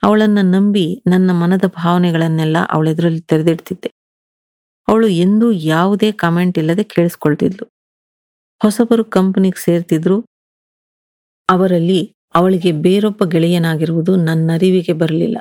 ಅವಳನ್ನ 0.03 0.39
ನಂಬಿ 0.41 1.03
ನನ್ನ 1.07 1.31
ಮನದ 1.31 1.65
ಭಾವನೆಗಳನ್ನೆಲ್ಲ 1.75 2.57
ಅವಳೆದುರಲ್ಲಿ 2.71 3.21
ತೆರೆದಿಡ್ತಿದ್ದೆ. 3.21 3.89
ಅವಳು 4.87 5.07
ಎಂದೂ 5.07 5.51
ಯಾವುದೇ 5.51 6.11
ಕಮೆಂಟ್ 6.11 6.57
ಇಲ್ಲದೆ 6.57 6.83
ಕೇಳಿಸ್ಕೊಳ್ತಿದ್ಲು. 6.83 7.65
ಹೊಸಬರು 8.61 9.05
ಕಂಪನಿಗೆ 9.05 9.61
ಸೇರ್ತಿದ್ರು. 9.61 10.17
ಅವರಲ್ಲಿ 11.49 12.15
ಅವಳಿಗೆ 12.35 12.71
ಬೇರೊಬ್ಬ 12.71 13.23
ಗೆಳೆಯನಾಗಿರುವುದು 13.25 14.15
ನನ್ನ 14.15 14.51
ಅರಿವಿಗೆ 14.53 14.93
ಬರಲಿಲ್ಲ. 14.93 15.37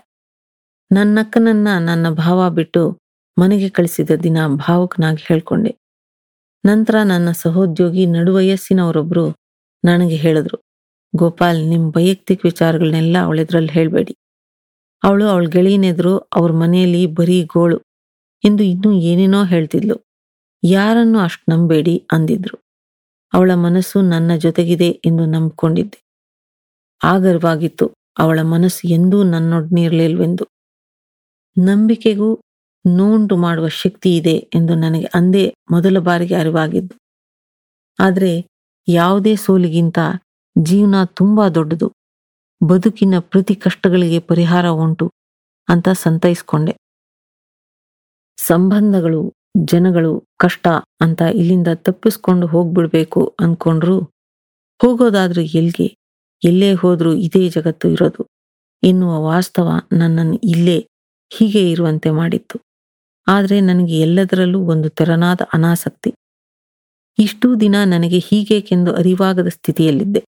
ನನ್ನಕ್ಕನನ್ನ 0.91 1.69
ನನ್ನ 1.79 2.11
ಭಾವ 2.15 2.51
ಬಿಟ್ಟು 2.51 2.83
ಮನೆಗೆ 3.37 3.69
ಕಳಿಸಿದ 3.69 4.11
ದಿನ 4.23 4.39
ಭಾವುಕನಾಗಿ 4.47 5.23
ಹೇಳ್ಕೊಂಡೆ. 5.29 5.73
ನಂತರ 6.65 6.97
ನನ್ನ 7.03 7.31
ಸಹೋದ್ಯೋಗಿ 7.31 8.07
ನಡುವಯಸ್ಸಿನವರೊಬ್ರು 8.07 9.25
ನನಗೆ 9.85 10.17
ಹೇಳಿದ್ರು, 10.17 10.59
ಗೋಪಾಲ್ 11.15 11.61
ನಿಮ್ಮ 11.69 11.93
ವೈಯಕ್ತಿಕ 11.97 12.41
ವಿಚಾರಗಳನ್ನೆಲ್ಲ 12.45 13.17
ಅವಳೆದ್ರಲ್ಲಿ 13.19 13.73
ಹೇಳ್ಬೇಡಿ. 13.73 14.15
ಅವಳು 15.05 15.29
ಅವಳ 15.29 15.47
ಗೆಳೆಯನೆದ್ರು 15.47 16.19
ಅವ್ರ 16.35 16.53
ಮನೆಯಲ್ಲಿ 16.53 17.07
ಬರೀ 17.07 17.45
ಗೋಳು 17.45 17.79
ಎಂದು 18.45 18.63
ಇನ್ನೂ 18.63 18.93
ಏನೇನೋ 19.03 19.45
ಹೇಳ್ತಿದ್ಲು. 19.45 19.97
ಯಾರನ್ನು 20.63 21.19
ಅಷ್ಟು 21.19 21.53
ನಂಬೇಡಿ 21.53 22.07
ಅಂದಿದ್ರು. 22.13 22.57
ಅವಳ 23.33 23.51
ಮನಸ್ಸು 23.55 24.01
ನನ್ನ 24.03 24.37
ಜೊತೆಗಿದೆ 24.37 24.89
ಎಂದು 25.05 25.27
ನಂಬಿಕೊಂಡಿದ್ದೆ. 25.27 25.99
ಆಗರ್ವಾಗಿತ್ತು. 27.05 27.87
ಅವಳ 28.19 28.39
ಮನಸ್ಸು 28.43 28.89
ಎಂದೂ 28.89 29.23
ನನ್ನೊಡನಿರಲಿಲ್ವೆಂದು. 29.25 30.45
ನಂಬಿಕೆಗೂ 31.57 32.29
ನೋಂಡು 32.87 33.37
ಮಾಡುವ 33.37 33.69
ಶಕ್ತಿ 33.69 34.17
ಇದೆ 34.17 34.49
ಎಂದು 34.55 34.75
ನನಗೆ 34.75 35.07
ಅಂದೇ 35.15 35.55
ಮೊದಲ 35.71 35.99
ಬಾರಿಗೆ 35.99 36.35
ಅರಿವಾಗಿದ್ದು. 36.35 36.95
ಆದರೆ 37.99 38.33
ಯಾವುದೇ 38.89 39.37
ಸೋಲಿಗಿಂತ 39.37 39.99
ಜೀವನ 40.57 41.05
ತುಂಬಾ 41.05 41.49
ದೊಡ್ಡದು. 41.49 41.89
ಬದುಕಿನ 42.67 43.15
ಪ್ರತಿ 43.19 43.55
ಕಷ್ಟಗಳಿಗೆ 43.55 44.19
ಪರಿಹಾರ 44.19 44.69
ಉಂಟು 44.69 45.13
ಅಂತ 45.69 45.89
ಸಂತೈಸ್ಕೊಂಡೆ. 45.89 46.77
ಸಂಬಂಧಗಳು, 48.37 49.35
ಜನಗಳು, 49.65 50.25
ಕಷ್ಟ 50.39 50.67
ಅಂತ 51.01 51.23
ಇಲ್ಲಿಂದ 51.35 51.69
ತಪ್ಪಿಸ್ಕೊಂಡು 51.75 52.47
ಹೋಗ್ಬಿಡ್ಬೇಕು 52.47 53.37
ಅನ್ಕೊಂಡ್ರು 53.41 54.01
ಹೋಗೋದಾದ್ರೂ 54.83 55.41
ಎಲ್ಗೆ? 55.41 55.97
ಎಲ್ಲೇ 56.45 56.75
ಹೋದ್ರೂ 56.75 57.15
ಇದೇ 57.15 57.49
ಜಗತ್ತು 57.49 57.89
ಇರೋದು. 57.89 58.27
ಎನ್ನುವ 58.83 59.23
ವಾಸ್ತವ 59.23 59.69
ನನ್ನನ್ನು 59.93 60.37
ಇಲ್ಲೇ 60.45 60.89
ಹೀಗೆ 61.37 61.71
ಇರುವಂತೆ 61.71 62.11
ಮಾಡಿತ್ತು. 62.11 62.61
ಆದರೆ 63.27 63.61
ನನಗೆ 63.61 64.01
ಎಲ್ಲದರಲ್ಲೂ 64.01 64.61
ಒಂದು 64.61 64.89
ತೆರನಾದ 64.89 65.41
ಅನಾಸಕ್ತಿ. 65.53 66.15
ಇಷ್ಟೂ 67.19 67.55
ದಿನ 67.55 67.77
ನನಗೆ 67.85 68.19
ಹೀಗೇಕೆಂದು 68.19 68.95
ಅರಿವಾಗದ 68.95 69.49
ಸ್ಥಿತಿಯಲ್ಲಿದ್ದೆ. 69.49 70.25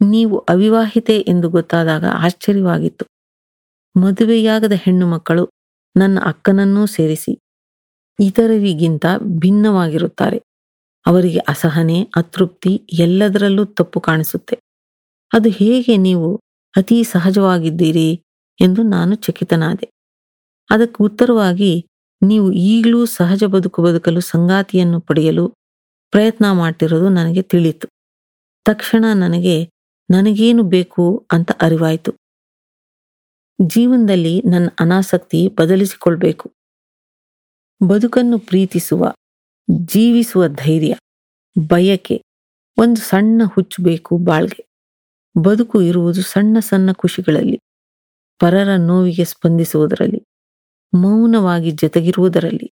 ನೀವು 0.00 0.38
ಅವಿವಾಹಿತೆ 0.38 1.16
ಎಂದು 1.28 1.50
ಗೊತ್ತಾದಾಗ 1.50 2.04
ಆಶ್ಚರ್ಯವಾಗಿತ್ತು. 2.04 3.04
ಮದುವೆಯಾಗದ 3.94 4.72
ಹೆಣ್ಣು 4.72 5.06
ಮಕ್ಕಳು 5.06 5.44
ನನ್ನ 5.96 6.18
ಅಕ್ಕನನ್ನೂ 6.24 6.86
ಸೇರಿಸಿ 6.86 7.32
ಇತರರಿಗಿಂತ 8.18 9.06
ಭಿನ್ನವಾಗಿರುತ್ತಾರೆ. 9.38 10.38
ಅವರಿಗೆ 11.06 11.38
ಅಸಹನೆ, 11.38 11.98
ಅತೃಪ್ತಿ 12.16 12.72
ಎಲ್ಲದರಲ್ಲೂ 12.98 13.64
ತಪ್ಪು 13.64 14.00
ಕಾಣಿಸುತ್ತೆ. 14.00 14.56
ಅದು 15.32 15.48
ಹೇಗೆ 15.50 15.96
ನೀವು 15.96 16.28
ಅತಿ 16.76 17.04
ಸಹಜವಾಗಿದ್ದೀರಿ 17.04 18.10
ಎಂದು 18.60 18.82
ನಾನು 18.82 19.14
ಚಕಿತನಾದೆ. 19.14 19.86
ಅದಕ್ಕೆ 20.70 21.04
ಉತ್ತರವಾಗಿ 21.04 21.72
ನೀವು 22.22 22.52
ಈಗಲೂ 22.52 23.06
ಸಹಜ 23.06 23.44
ಬದುಕು 23.44 23.82
ಬದುಕಲು 23.82 24.20
ಸಂಗಾತಿಯನ್ನು 24.20 25.00
ಪಡೆಯಲು 25.00 25.44
ಪ್ರಯತ್ನ 26.12 26.52
ಮಾಡ್ತಿರೋದು 26.52 27.08
ನನಗೆ 27.08 27.42
ತಿಳಿತು 27.42 27.86
ತಕ್ಷಣ 28.66 29.04
ನನಗೆ 29.14 29.56
ನನಗೇನು 30.10 30.62
ಬೇಕು 30.62 31.26
ಅಂತ 31.32 31.50
ಅರಿವಾಯಿತು. 31.60 32.12
ಜೀವನದಲ್ಲಿ 33.66 34.42
ನನ್ನ 34.50 34.68
ಅನಾಸಕ್ತಿ 34.80 35.48
ಬದಲಿಸಿಕೊಳ್ಬೇಕು. 35.48 36.52
ಬದುಕನ್ನು 37.88 38.38
ಪ್ರೀತಿಸುವ, 38.38 39.12
ಜೀವಿಸುವ 39.84 40.48
ಧೈರ್ಯ, 40.48 40.96
ಬಯಕೆ, 41.68 42.22
ಒಂದು 42.78 43.00
ಸಣ್ಣ 43.00 43.42
ಹುಚ್ಚು 43.44 43.82
ಬೇಕು 43.82 44.18
ಬಾಳ್ಗೆ. 44.18 44.66
ಬದುಕು 45.42 45.82
ಇರುವುದು 45.82 46.22
ಸಣ್ಣ 46.22 46.58
ಸಣ್ಣ 46.58 46.92
ಖುಷಿಗಳಲ್ಲಿ, 46.92 47.58
ಪರರ 48.38 48.76
ನೋವಿಗೆ 48.76 49.24
ಸ್ಪಂದಿಸುವುದರಲ್ಲಿ, 49.24 50.24
ಮೌನವಾಗಿ 50.94 51.70
ಜೊತೆಗಿರುವುದರಲ್ಲಿ. 51.70 52.72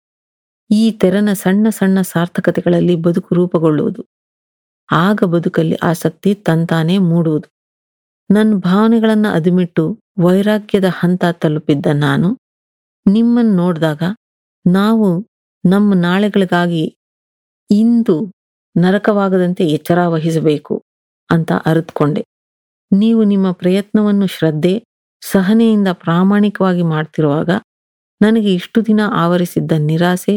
ಈ 0.72 0.92
ತೆರನ 0.92 1.30
ಸಣ್ಣ 1.34 1.70
ಸಣ್ಣ 1.70 2.02
ಸಾರ್ಥಕತೆಗಳಲ್ಲಿ 2.02 2.96
ಬದುಕು 2.96 3.36
ರೂಪುಗೊಳ್ಳುವುದು. 3.36 4.06
ಆಗ 4.92 5.24
ಬದುಕಲ್ಲಿ 5.26 5.76
ಆಸಕ್ತಿ 5.76 6.34
ತಂತಾನೇ 6.34 6.98
ಮೂಡುವುದು. 6.98 7.48
ನನ್ನ 8.30 8.56
ಭಾವನೆಗಳನ್ನು 8.60 9.30
ಅದುಮಿಟ್ಟು 9.30 9.84
ವೈರಾಗ್ಯದ 10.20 10.86
ಹಂತ 10.90 11.26
ತಲುಪಿದ್ದ 11.32 11.86
ನಾನು 11.94 12.40
ನಿಮ್ಮನ್ನು 13.06 13.56
ನೋಡಿದಾಗ 13.56 14.04
ನಾವು 14.66 15.08
ನಮ್ಮ 15.66 15.94
ನಾಳೆಗಳಿಗಾಗಿ 15.94 16.98
ಇಂದು 17.70 18.16
ನರಕವಾಗದಂತೆ 18.76 19.68
ಎಚ್ಚರ 19.68 20.08
ವಹಿಸಬೇಕು 20.08 20.84
ಅಂತ 21.30 21.52
ಅರಿತುಕೊಂಡೆ. 21.66 22.24
ನೀವು 22.92 23.24
ನಿಮ್ಮ 23.24 23.52
ಪ್ರಯತ್ನವನ್ನು 23.52 24.28
ಶ್ರದ್ಧೆ, 24.28 24.84
ಸಹನೆಯಿಂದ 25.22 25.88
ಪ್ರಾಮಾಣಿಕವಾಗಿ 25.94 26.82
ಮಾಡ್ತಿರುವಾಗ 26.82 27.50
ನನಗೆ 28.22 28.54
ಇಷ್ಟು 28.54 28.86
ದಿನ 28.86 29.02
ಆವರಿಸಿದ್ದ 29.12 29.72
ನಿರಾಸೆ 29.78 30.36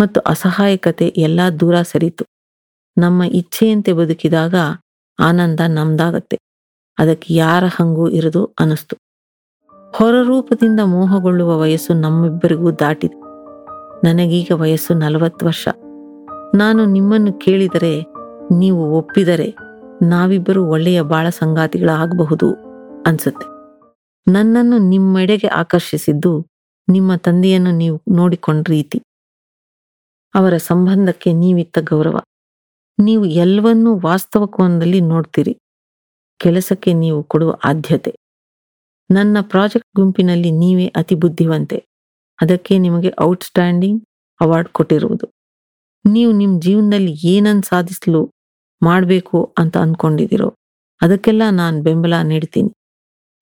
ಮತ್ತು 0.00 0.20
ಅಸಹಾಯಕತೆ 0.20 1.06
ಎಲ್ಲ 1.06 1.40
ದೂರ 1.60 1.82
ಸರಿತು. 1.82 2.24
ನಮ್ಮ 3.00 3.22
ಇಚ್ಛೆಯಂತೆ 3.22 3.92
ಬದುಕಿದಾಗ 3.92 4.54
ಆನಂದ 5.20 5.60
ನಮ್ದಾಗತ್ತೆ. 5.68 6.38
ಅದಕ್ಕೆ 6.98 7.34
ಯಾರ 7.34 7.64
ಹಂಗೂ 7.64 8.08
ಇರದು 8.08 8.54
ಅನಿಸ್ತು. 8.60 8.96
ಹೊರರೂಪದಿಂದ 9.94 10.80
ಮೋಹಗೊಳ್ಳುವ 10.84 11.60
ವಯಸ್ಸು 11.60 11.94
ನಮ್ಮಿಬ್ಬರಿಗೂ 11.94 12.70
ದಾಟಿದೆ. 12.70 13.14
ನನಗೀಗ 14.04 14.52
ವಯಸ್ಸು 14.54 14.94
ನಲವತ್ತು 14.94 15.46
ವರ್ಷ. 15.46 15.68
ನಾನು 16.54 16.84
ನಿಮ್ಮನ್ನು 16.84 17.32
ಕೇಳಿದರೆ, 17.32 18.00
ನೀವು 18.58 18.90
ಒಪ್ಪಿದರೆ 18.90 19.56
ನಾವಿಬ್ಬರು 20.02 20.66
ಒಳ್ಳೆಯ 20.66 21.02
ಬಾಳ 21.02 21.28
ಸಂಗಾತಿಗಳಾಗಬಹುದು 21.28 22.56
ಅನ್ಸುತ್ತೆ. 23.06 23.46
ನನ್ನನ್ನು 24.32 24.78
ನಿಮ್ಮೆಡೆಗೆ 24.78 25.46
ಆಕರ್ಷಿಸಿದ್ದು 25.46 26.46
ನಿಮ್ಮ 26.88 27.14
ತಂದೆಯನ್ನು 27.14 27.70
ನೀವು 27.70 28.14
ನೋಡಿಕೊಂಡ 28.14 28.66
ರೀತಿ 28.68 29.02
ಅವರ 30.34 30.56
ಸಂಬಂಧಕ್ಕೆ 30.56 31.32
ನೀವಿತ್ತ 31.32 31.78
ಗೌರವ. 31.78 32.18
ನೀವು 33.00 33.24
ಎಲ್ಲವನ್ನೂ 33.24 33.98
ವಾಸ್ತವ 33.98 34.46
ಕೋನದಲ್ಲಿ 34.46 35.00
ನೋಡ್ತೀರಿ. 35.00 35.54
ಕೆಲಸಕ್ಕೆ 36.40 36.92
ನೀವು 36.92 37.22
ಕೊಡುವ 37.22 37.58
ಆದ್ಯತೆ. 37.64 38.12
ನನ್ನ 39.10 39.36
ಪ್ರಾಜೆಕ್ಟ್ 39.40 39.96
ಗುಂಪಿನಲ್ಲಿ 39.96 40.50
ನೀವೇ 40.50 40.86
ಅತಿ 40.86 41.14
ಬುದ್ಧಿವಂತೆ. 41.14 41.78
ಅದಕ್ಕೆ 42.38 42.78
ನಿಮಗೆ 42.78 43.10
ಔಟ್ಸ್ಟ್ಯಾಂಡಿಂಗ್ 43.22 44.00
ಅವಾರ್ಡ್ 44.40 44.68
ಕೊಟ್ಟಿರುವುದು. 44.68 45.26
ನೀವು 46.04 46.32
ನಿಮ್ಮ 46.32 46.60
ಜೀವನದಲ್ಲಿ 46.60 47.12
ಏನನ್ನು 47.24 47.62
ಸಾಧಿಸಲು 47.62 48.20
ಮಾಡಬೇಕು 48.82 49.54
ಅಂತ 49.58 49.76
ಅಂದ್ಕೊಂಡಿದ್ದೀರೋ 49.76 50.48
ಅದಕ್ಕೆಲ್ಲ 51.00 51.42
ನಾನು 51.50 51.82
ಬೆಂಬಲ 51.82 52.14
ನೀಡ್ತೀನಿ. 52.22 52.70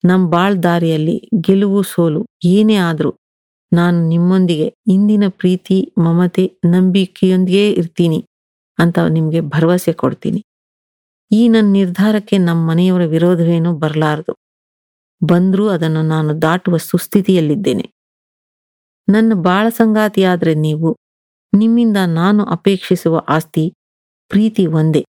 ನಮ್ಮ 0.03 0.29
ಬಾಳ್ 0.29 0.63
ದಾರಿಯಲ್ಲಿ 0.63 1.15
ಗೆಲುವು 1.41 1.83
ಸೋಲು 1.83 2.21
ಏನೇ 2.45 2.75
ಆದರೂ 2.75 3.11
ನಾನು 3.71 4.07
ನಿಮ್ಮೊಂದಿಗೆ 4.07 4.73
ಇಂದಿನ 4.87 5.23
ಪ್ರೀತಿ, 5.29 5.93
ಮಮತೆ, 5.97 6.45
ನಂಬಿಕೆಯೊಂದಿಗೆ 6.65 7.71
ಇರ್ತೀನಿ. 7.71 8.19
ಅಂತ 8.79 8.99
ನಿಮಗೆ 9.09 9.41
ಭರವಸೆ 9.41 9.93
ಕೊಡ್ತೀನಿ. 9.93 10.45
ಈ 11.31 11.47
ನನ್ನ 11.47 11.73
ನಿರ್ಧಾರಕ್ಕೆ 11.73 12.37
ನಮ್ಮ 12.37 12.69
ಮನೆಯವರ 12.69 13.05
ವಿರೋಧವೇನೂ 13.05 13.73
ಬರಲಾರದು. 13.73 14.33
ಬಂದ್ರೂ 15.25 15.67
ಅದನ್ನು 15.67 16.01
ನಾನು 16.01 16.41
ದಾಟುವ 16.41 16.77
ಸುಸ್ಥಿತಿಯಲ್ಲಿದ್ದೇನೆ. 16.77 17.85
ನನ್ನ 19.07 19.33
ಬಾಳ 19.33 19.69
ಸಂಗಾತಿಯಾದ್ರೆ 19.69 20.53
ನೀವು, 20.55 20.97
ನಿಮ್ಮಿಂದ 21.53 21.97
ನಾನು 22.05 22.45
ಅಪೇಕ್ಷಿಸುವ 22.45 23.21
ಆಸ್ತಿ, 23.29 23.73
ಪ್ರೀತಿ 24.29 24.65
ಒಂದೇ. 24.65 25.05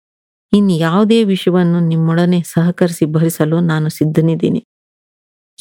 ಇನ್ನು 0.52 0.72
ಯಾವುದೇ 0.72 1.24
ವಿಷಯವನ್ನು 1.24 1.80
ನಿಮ್ಮೊಡನೆ 1.80 2.42
ಸಹಕರಿಸಿ 2.42 3.04
ಭರಿಸಲು 3.06 3.60
ನಾನು 3.60 3.88
ಸಿದ್ಧನಿದ್ದೀನಿ. 3.88 4.64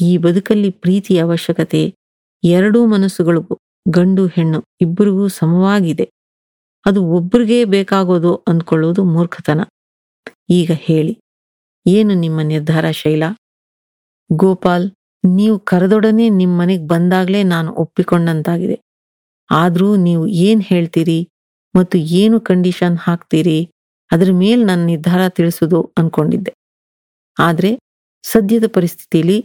ಈ 0.02 0.18
ಬದುಕಲ್ಲಿ 0.18 0.70
ಪ್ರೀತಿಯ 0.70 1.22
ಅವಶ್ಯಕತೆ, 1.22 1.96
ಎರಡೂ 2.44 2.86
ಮನಸ್ಸುಗಳಿಗೂ, 2.86 3.58
ಗಂಡು 3.90 4.28
ಹೆಣ್ಣು, 4.28 4.64
ಇಬ್ಬರಿಗೂ 4.82 5.28
ಸಮವಾಗಿದೆ. 5.28 6.06
ಅದು 6.88 7.00
ಒಬ್ರಿಗೇ 7.18 7.64
ಬೇಕಾಗೋದು 7.66 8.32
ಅಂದ್ಕೊಳ್ಳೋದು 8.48 9.04
ಮೂರ್ಖತನ. 9.04 9.62
ಈಗ 10.50 10.72
ಹೇಳಿ, 10.88 11.14
ಏನು 11.86 12.14
ನಿಮ್ಮ 12.14 12.40
ನಿರ್ಧಾರ 12.42 12.86
ಶೈಲ? 12.92 13.24
ಗೋಪಾಲ್, 14.30 14.86
ನೀವು 15.24 15.60
ಕರೆದೊಡನೆ 15.72 16.30
ನಿಮ್ಮ 16.30 16.54
ಮನೆಗೆ 16.62 16.86
ಬಂದಾಗಲೇ 16.88 17.42
ನಾನು 17.44 17.70
ಒಪ್ಪಿಕೊಂಡಂತಾಗಿದೆ. 17.74 18.78
ಆದರೂ 19.50 19.96
ನೀವು 19.96 20.24
ಏನು 20.48 20.62
ಹೇಳ್ತೀರಿ 20.62 21.20
ಮತ್ತು 21.76 21.98
ಏನು 22.22 22.40
ಕಂಡೀಷನ್ 22.40 22.98
ಹಾಕ್ತೀರಿ 22.98 23.60
ಅದ್ರ 24.12 24.30
ಮೇಲೆ 24.32 24.62
ನನ್ನ 24.64 24.84
ನಿರ್ಧಾರ 24.86 25.22
ತಿಳಿಸೋದು 25.30 25.80
ಅಂದ್ಕೊಂಡಿದ್ದೆ 25.98 26.52
ಆದರೆ 27.38 27.72
ಸದ್ಯದ 28.24 28.68
ಪರಿಸ್ಥಿತಿಯಲ್ಲಿ 28.68 29.40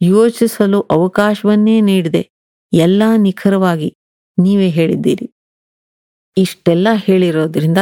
ಯೋಚಿಸಲು 0.00 0.78
ಅವಕಾಶವನ್ನೇ 0.90 1.80
ನೀಡಿದೆ. 1.80 2.22
ಎಲ್ಲ 2.72 3.02
ನಿಖರವಾಗಿ 3.16 3.88
ನೀವೇ 4.38 4.68
ಹೇಳಿದ್ದೀರಿ. 4.68 5.26
ಇಷ್ಟೆಲ್ಲ 6.38 6.88
ಹೇಳಿರೋದ್ರಿಂದ 6.94 7.78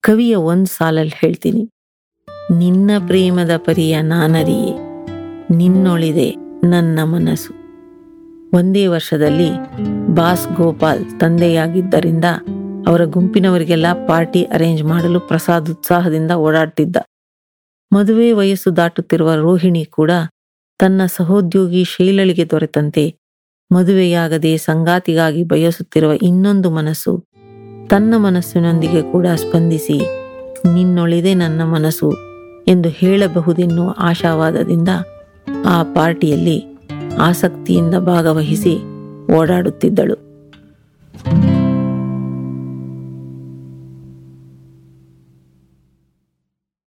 ಕವಿಯ 0.00 0.34
ಒಂದು 0.34 0.66
ಸಾಲಲ್ಲಿ 0.66 1.12
ಹೇಳ್ತೀನಿ. 1.16 1.70
ನಿನ್ನ 2.58 2.90
ಪ್ರೇಮದ 3.06 3.50
ಪರಿಯ 3.56 4.02
ನಾನರಿಯೇ, 4.02 4.72
ನಿನ್ನೊಳಿದೆ 5.56 6.30
ನನ್ನ 6.68 6.98
ಮನಸ್ಸು. 7.02 7.52
ಒಂದೇ 8.54 8.86
ವರ್ಷದಲ್ಲಿ 8.86 9.50
ಬಾಸ್ 10.14 10.48
ಗೋಪಾಲ್ 10.56 11.20
ತಂದೆಯಾಗಿದ್ದರಿಂದ 11.20 12.24
ಅವರ 12.86 13.04
ಗುಂಪಿನವರಿಗೆಲ್ಲ 13.04 14.06
ಪಾರ್ಟಿ 14.06 14.44
ಅರೇಂಜ್ 14.44 14.82
ಮಾಡಲು 14.82 15.20
ಪ್ರಸಾದ್ 15.20 15.70
ಉತ್ಸಾಹದಿಂದ 15.70 16.30
ಓಡಾಡ್ತಿದ್ದ. 16.30 16.96
ಮದುವೆ 17.92 18.32
ವಯಸ್ಸು 18.32 18.76
ದಾಟುತ್ತಿರುವ 18.76 19.34
ರೋಹಿಣಿ 19.34 19.84
ಕೂಡ 19.84 20.10
ತನ್ನ 20.78 21.06
ಸಹೋದ್ಯೋಗಿ 21.06 21.84
ಶೈಲಳಿಗೆ 21.84 22.50
ದೊರೆತಂತೆ 22.50 23.14
ಮದುವೆಯಾಗದೆ 23.70 24.56
ಸಂಗಾತಿಗಾಗಿ 24.56 25.44
ಬಯಸುತ್ತಿರುವ 25.44 26.12
ಇನ್ನೊಂದು 26.22 26.70
ಮನಸ್ಸು 26.70 27.27
ತನ್ನ 27.90 28.14
ಮನಸ್ಸಿನೊಂದಿಗೆ 28.16 29.12
ಕೂಡ 29.12 29.26
ಸ್ಪಂದಿಸಿ, 29.36 29.98
ನಿನ್ನೊಳಿದೆ 30.74 31.34
ನನ್ನ 31.34 31.62
ಮನಸ್ಸು 31.64 32.08
ಎಂದು 32.68 32.88
ಹೇಳಬಹುದೆನ್ನುವ 32.88 33.94
ಆಶಾವಾದದಿಂದ 33.98 34.88
ಆ 35.66 35.82
ಪಾರ್ಟಿಯಲ್ಲಿ 35.82 36.58
ಆಸಕ್ತಿಯಿಂದ 37.18 37.94
ಭಾಗವಹಿಸಿ 37.94 38.74
ಓಡಾಡುತ್ತಿದ್ದಳು. 39.32 40.16